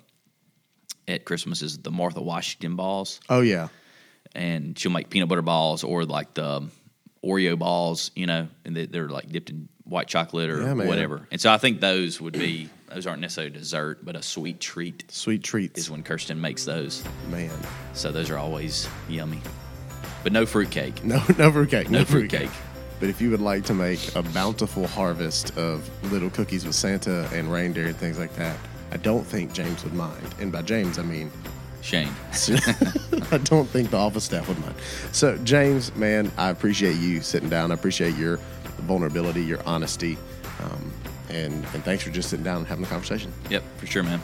at 1.08 1.26
Christmas 1.26 1.62
is 1.62 1.78
the 1.80 1.91
Martha 1.91 2.21
Washington 2.21 2.76
balls, 2.76 3.19
Oh 3.30 3.41
yeah, 3.41 3.69
and 4.34 4.78
she'll 4.78 4.91
make 4.91 5.10
peanut 5.10 5.30
butter 5.30 5.41
balls 5.41 5.84
or 5.84 6.06
like 6.06 6.34
the 6.36 6.67
Oreo 7.26 7.58
balls, 7.58 8.12
you 8.15 8.26
know, 8.26 8.47
and 8.65 8.76
they, 8.76 8.86
they're 8.88 9.10
like 9.10 9.30
dipped 9.30 9.50
in 9.52 9.67
white 9.84 10.08
chocolate 10.08 10.50
or 10.50 10.62
Yeah, 10.62 10.74
whatever. 10.74 11.28
And 11.32 11.39
so 11.39 11.52
I 11.52 11.58
think 11.58 11.80
those 11.82 12.19
would 12.21 12.34
be 12.34 12.69
those 12.88 13.08
aren't 13.08 13.21
necessarily 13.21 13.52
dessert, 13.52 14.04
but 14.04 14.15
a 14.15 14.21
sweet 14.21 14.60
treat 14.60 15.12
sweet 15.12 15.43
treats, 15.43 15.80
is 15.82 15.89
when 15.89 16.04
Kirsten 16.04 16.39
makes 16.41 16.65
those. 16.65 17.04
man. 17.30 17.52
So 17.93 18.12
those 18.12 18.30
are 18.30 18.38
always 18.38 18.88
yummy, 19.10 19.41
but 20.24 20.32
no 20.34 20.45
fruitcake. 20.45 21.04
No, 21.04 21.21
no 21.38 21.52
fruitcake. 21.52 21.89
No, 21.89 22.00
No 22.00 22.06
fruitcake. 22.06 22.50
fruitcake. 22.50 22.70
But 23.01 23.09
if 23.09 23.19
you 23.19 23.31
would 23.31 23.41
like 23.41 23.65
to 23.65 23.73
make 23.73 24.15
a 24.15 24.21
bountiful 24.21 24.85
harvest 24.85 25.57
of 25.57 25.89
little 26.11 26.29
cookies 26.29 26.65
with 26.65 26.75
Santa 26.75 27.27
and 27.33 27.51
reindeer 27.51 27.87
and 27.87 27.97
things 27.97 28.19
like 28.19 28.33
that, 28.35 28.55
I 28.91 28.97
don't 28.97 29.25
think 29.25 29.53
James 29.53 29.83
would 29.83 29.93
mind. 29.93 30.35
And 30.39 30.51
by 30.51 30.61
James, 30.61 30.99
I 30.99 31.01
mean 31.01 31.31
Shane. 31.81 32.13
I 33.31 33.39
don't 33.43 33.67
think 33.67 33.89
the 33.89 33.97
office 33.97 34.25
staff 34.25 34.47
would 34.47 34.59
mind. 34.59 34.75
So, 35.11 35.35
James, 35.39 35.95
man, 35.95 36.31
I 36.37 36.51
appreciate 36.51 36.97
you 36.97 37.21
sitting 37.21 37.49
down. 37.49 37.71
I 37.71 37.73
appreciate 37.73 38.15
your 38.17 38.37
vulnerability, 38.81 39.43
your 39.43 39.63
honesty, 39.65 40.15
um, 40.61 40.93
and 41.29 41.53
and 41.73 41.83
thanks 41.83 42.03
for 42.03 42.11
just 42.11 42.29
sitting 42.29 42.43
down 42.43 42.57
and 42.57 42.67
having 42.67 42.85
a 42.85 42.87
conversation. 42.87 43.33
Yep, 43.49 43.63
for 43.77 43.87
sure, 43.87 44.03
man. 44.03 44.21